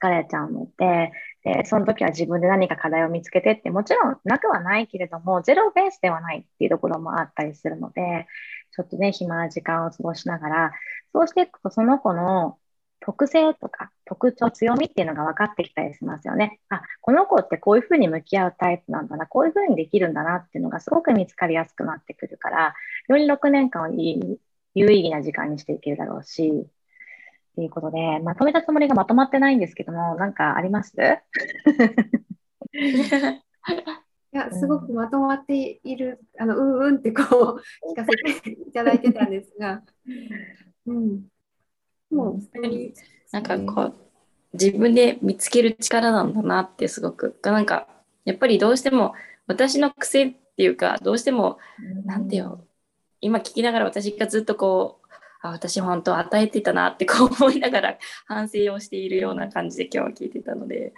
[0.00, 1.12] 疲れちゃうので、
[1.44, 8.26] で、その時は自分で何か課題を見つけてって、もちろんなくはないけれども、ゼロベースではないっていうところもあったりするので、
[8.72, 10.72] ちょっとね、暇な時間を過ごしながら、
[11.12, 12.58] そうしていくとその子の
[13.00, 16.60] 特性とか特徴、強みっていうのが分かってきたりしますよね。
[16.68, 22.74] あ、この子ってこういうふうに向き合うタイプなんだな、こういうふうにできるんだなっていうのがすごく見つかりやすくなってくるから、
[23.08, 24.38] より6年間を有
[24.74, 26.66] 意義な時間にしていけるだろうし、
[27.52, 30.94] っていうことで、まとめたつもりがまとまってないんですけども、なんかあります？
[34.32, 39.82] いや、すごくまとまっている、あの、うんうんってこう、聞かせていただいてたんですが、
[40.86, 41.22] うん。
[42.12, 42.38] もう、
[43.32, 43.94] なんかこう、
[44.52, 47.88] 自分で見つける力なんだなってすごく、なんか、
[48.24, 49.14] やっぱりどうしても、
[49.48, 51.58] 私の癖っていうか、どうしても、
[52.04, 52.64] なんてよ、
[53.20, 55.08] 今聞きながら私がずっとこう、
[55.42, 60.92] あ私本当与えてたなってこう 思いながら反省をしているような感じで今日は聞いてたので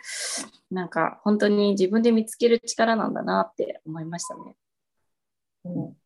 [0.70, 4.56] なんか本当に自分で見つける力なんだなって思いましたね。
[5.64, 5.96] うん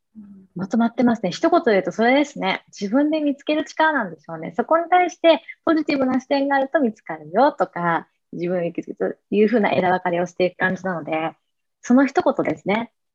[0.55, 1.31] まとまってますね。
[1.31, 2.65] 一言で言うとそれですね。
[2.69, 4.55] 自分で見つける力なんでしょうね。
[4.57, 11.37] そこに対してポジティブな視点があると見つかるよとか、自分で見つけるというふうな枝分かれをしていく感じなので、
[11.83, 12.93] その一言ですね。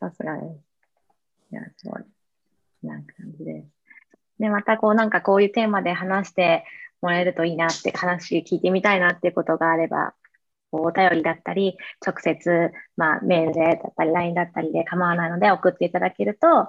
[0.00, 0.60] さすがです。
[1.52, 2.19] いや、すごい。
[2.86, 3.04] な感
[3.38, 3.68] じです。
[4.38, 6.64] で、またこうなんかこういうテーマで話して
[7.02, 10.14] もらえるといいなって話聞いてみたいなっていうことがあれば、
[10.72, 16.68] お便りだったり、直接、まあ、メールでだったり、LINE だったりで構わないので送っていただけると、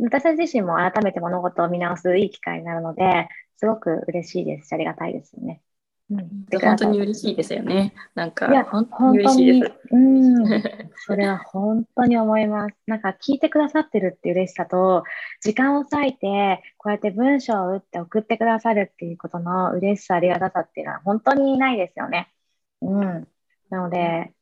[0.00, 5.62] 私たち自身も改めて物事を見直すいい機会になるので、すごく嬉しいですし、ありがたいですよね。
[6.10, 7.92] うん、本当に嬉しいですよね。
[8.14, 9.72] なんか、いや本当に嬉しいです。
[9.90, 10.46] うん、
[10.96, 12.76] それは本当に思います。
[12.86, 15.04] なんか聞いてくださってるっていう嬉しさと、
[15.42, 22.32] 時間を割いて、こうやって文章を打って送ってくださるっていうことの嬉しさ、ありがたさっていうのは本当にないですよね。
[22.80, 23.28] うん。
[23.68, 24.32] なので、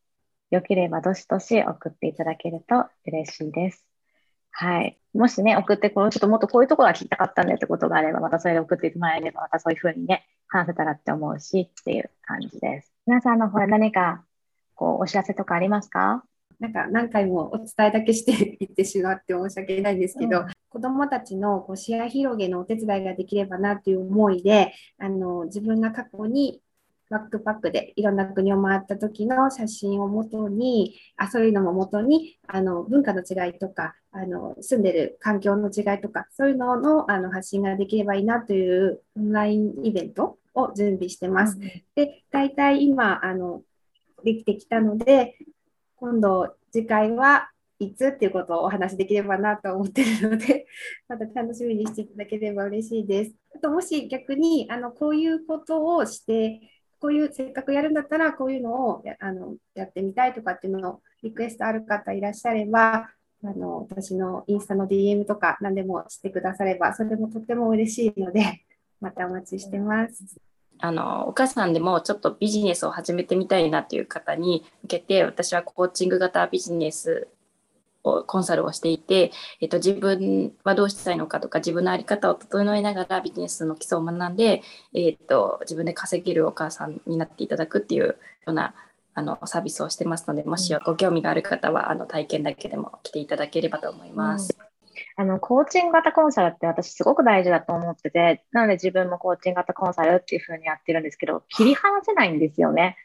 [0.50, 3.84] よければどしどし送っていただけると嬉しいです。
[4.58, 4.98] はい。
[5.12, 12.92] もしね、送ってこう、ちょっともっとこういうところが聞きたかったんだよってことがあれば、またそれで送ってもらえれば、またそういうふうにね、話せたらって思うしっていう感じです。
[13.06, 14.24] 皆さんの方で何か
[14.74, 16.24] こうお知らせとかありますか？
[16.58, 26.62] なんか何回もお伝えだけしていってしまって申し訳ないんですけど、うん、子どもたちのこう視野広げのお手伝いができればなという思いであの自分が過去に
[27.10, 41.58] バックパックでいろんな国を回った時の写真をもとにあそういうのももとにあの文化の違いとかあの住んでる環境の違いとかそういうののあの発信ができればいいなというオンラインイベントを準備してます。
[41.58, 41.60] うん、
[41.94, 43.62] で大体今あの
[44.24, 45.36] できてきたので
[45.96, 50.66] 今度次回はいつっていうことをお話しできればなと思ってるので、
[51.08, 53.34] また楽しみにしていただければ嬉しいです。
[53.54, 56.60] あともし逆にあのこういうことをして
[56.98, 63.10] こういうせっかくやるんだったらこういうのをやあのやってみたいとかっていうのをリクエストある方いらっしゃれば
[63.48, 68.64] あの私のインスタの DM とか何でもしてくださればそれもとっても嬉しいので
[69.00, 70.40] またお待ちしてます。
[70.78, 77.28] あのお母さんでもちょっとビジネスを始めてみたいなっていう方に向けて私はコーチング型ビジネス
[78.04, 79.32] をコンサルをしていて、
[79.62, 88.16] えっと、自分はどうしたいのかとか自分の在り方を整えながらビジネスの基礎を学んで、えっと、自分で稼げるお母さんになっていただくっていうよ
[88.48, 88.74] うな
[89.16, 94.54] あのサービスをしてますのでもしご興味がある方はあの体験だけでも来ていただければと思います。
[94.58, 94.66] うん
[95.16, 102.96] あの、コーチング型コンサルって私すごく大事だと思ってて、なので自分もコーチング型コンサルっていう風にやってるんですけど、切り離せないんですよね。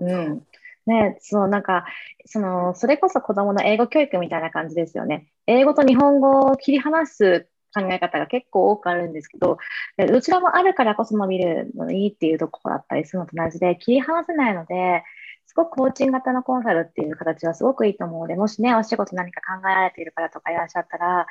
[0.00, 0.46] うん。
[0.86, 1.84] ね、そう、なんか、
[2.26, 5.30] その、それこそ子供の英語教育みたいな感じですよね。
[5.46, 9.58] 英語と日本語を切り離す考え方が結構多くあるんですけど、
[9.96, 15.17] どちらもあるからこそ伸びるのいいっていうところだったりするのと同じで、切り離せないので、す
[15.58, 21.26] ごくコーチング型のコンサルっていう形はすごくいいと思うので、もしね、お仕事何か考えられている方とかいらっしゃったら、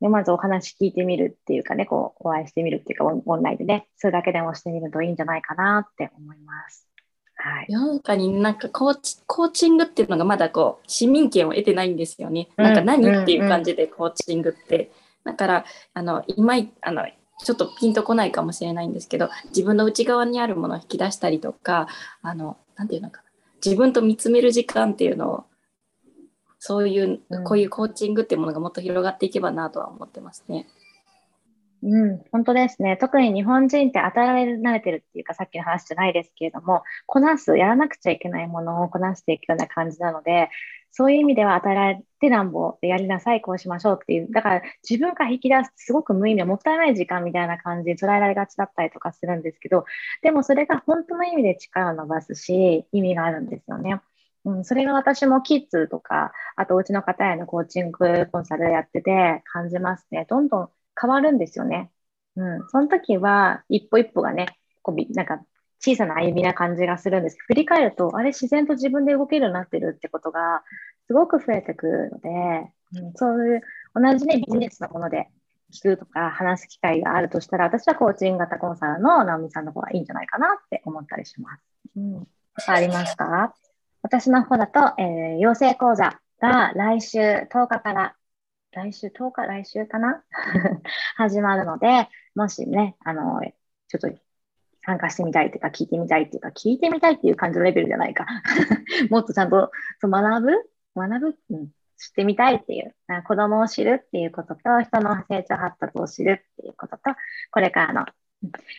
[0.00, 6.88] ね、まずお話聞いてみるっていうかね、こう、お会いしてみるっていうか、オンラインでね、それだけでもしてみるといいんじゃないかなって思います。
[7.36, 12.48] はい、世の中になんかコーチコーチングっていうのがまだこう市民権を得てないんですよね。
[12.56, 14.92] なんか何、っていう感じでコーチングって。
[15.24, 15.64] だから
[15.94, 17.06] あの今あの
[17.42, 21.88] ちょっとピンとこないかもしれないんですけど自分の内側にあるものを引き出したりとか
[22.22, 23.23] あのなんていうのか
[23.64, 25.44] 自分と見つめる時間っていうのを
[26.66, 30.66] そういう、こういうコーチングっていうものがもっと広がっていけばなとは思ってますね。
[31.82, 32.96] うん、本当ですね。
[32.96, 40.48] 特に日本人って与えられ慣れてるっていうか、さっきの話じゃないですけれども、こなす、やらなくちゃいけないものをこなしていくような感じなので、
[40.96, 49.86] そういう意味では与えられてなんぼでやりなさい、こうしましょうっていう、だから自分から引き出すすごく無意味、もったいない時間みたいな感じで捉えられがちだったりとかするんですけど、
[50.22, 54.00] でもそれが本当の意味で力を伸ばすし、意味があるんですよね。
[54.44, 60.26] うん、それが私もキッズとか、あとおうちの方へのコーチングコンサルやってて感じますね。
[60.28, 60.70] どんどん
[61.00, 61.90] 変わるんですよね。
[62.36, 65.40] うん、その時は一歩一歩がね、こうなんか
[65.84, 67.36] 小さな歩みな感じがするんです。
[67.46, 70.62] 振り返ると、あれ自然と自分で動けるようになってるってことが
[71.06, 72.30] すごく増えてくるので、
[73.02, 73.62] うん、そういう
[73.94, 75.28] 同じね、ビジネスのもので
[75.74, 81.62] 聞くとか話す機会があるとしたら、私はコーチング型コンサルの直美さんの方がいいんじゃないかなって思ったりします。
[81.96, 82.26] うん、
[82.66, 83.54] ありますか？
[84.02, 88.14] 私の方だと、えー、養成講座が来週10日から
[88.74, 90.22] 来週10日、来週かな？
[91.16, 93.40] 始まるので、もしね、あの、
[93.86, 94.08] ちょっと
[94.84, 98.26] 参加してみたいというか、聞いてみたいっていうか、聞いてみたいっていう感じのレベルじゃないか。
[99.10, 99.70] もっとちゃんと
[100.00, 100.52] そう学ぶ？
[100.96, 102.94] 学ぶ、うん、知ってみたいっていう、
[103.26, 107.02] 子供を知るっていうことと、人の成長発達を知るっていうことと、
[107.50, 108.06] これからの、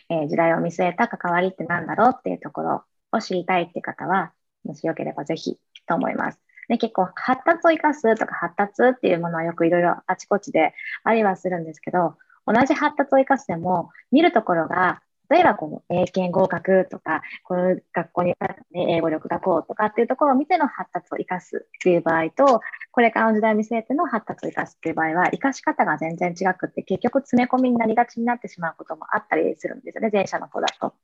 [0.08, 4.32] えー、時代を見据えた関わりって何だろうっていうところを知りたいって方は、
[4.64, 6.40] もしよければぜひと思います。
[6.68, 15.00] で、結構発達を生かすとか発達っていうものはよくいろいろあちこちでありはするんですけど、同じ発達を生かすでも見るところが
[15.30, 18.34] 例えばこの英検合格とか、この学校に、
[18.74, 22.60] 英語力がこうとかっていうところを見ての発達を生かすっていう場合と、
[22.92, 30.94] これからの時代を見据えての発達を生かすっていう場合は、生かし方が全然違くって、結局詰め込みになりがちになってしまうこともあったりするんですよね、前者の方だと。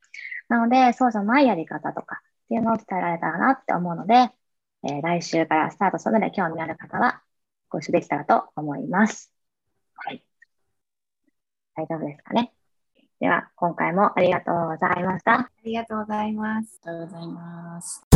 [0.48, 4.30] なので、そうじゃないやり方とかっていうのを伝えられたらなって思うので、
[4.84, 7.22] えー、来週からスタートするので、興味ある方は
[7.68, 9.32] ご一緒できたらと思います。
[9.96, 10.24] はい。
[11.74, 12.52] 大丈夫ですかね？
[13.22, 15.32] では、今回もありがとうございました。
[15.34, 16.80] ありがとうございます。
[16.84, 18.11] ありがとうございます。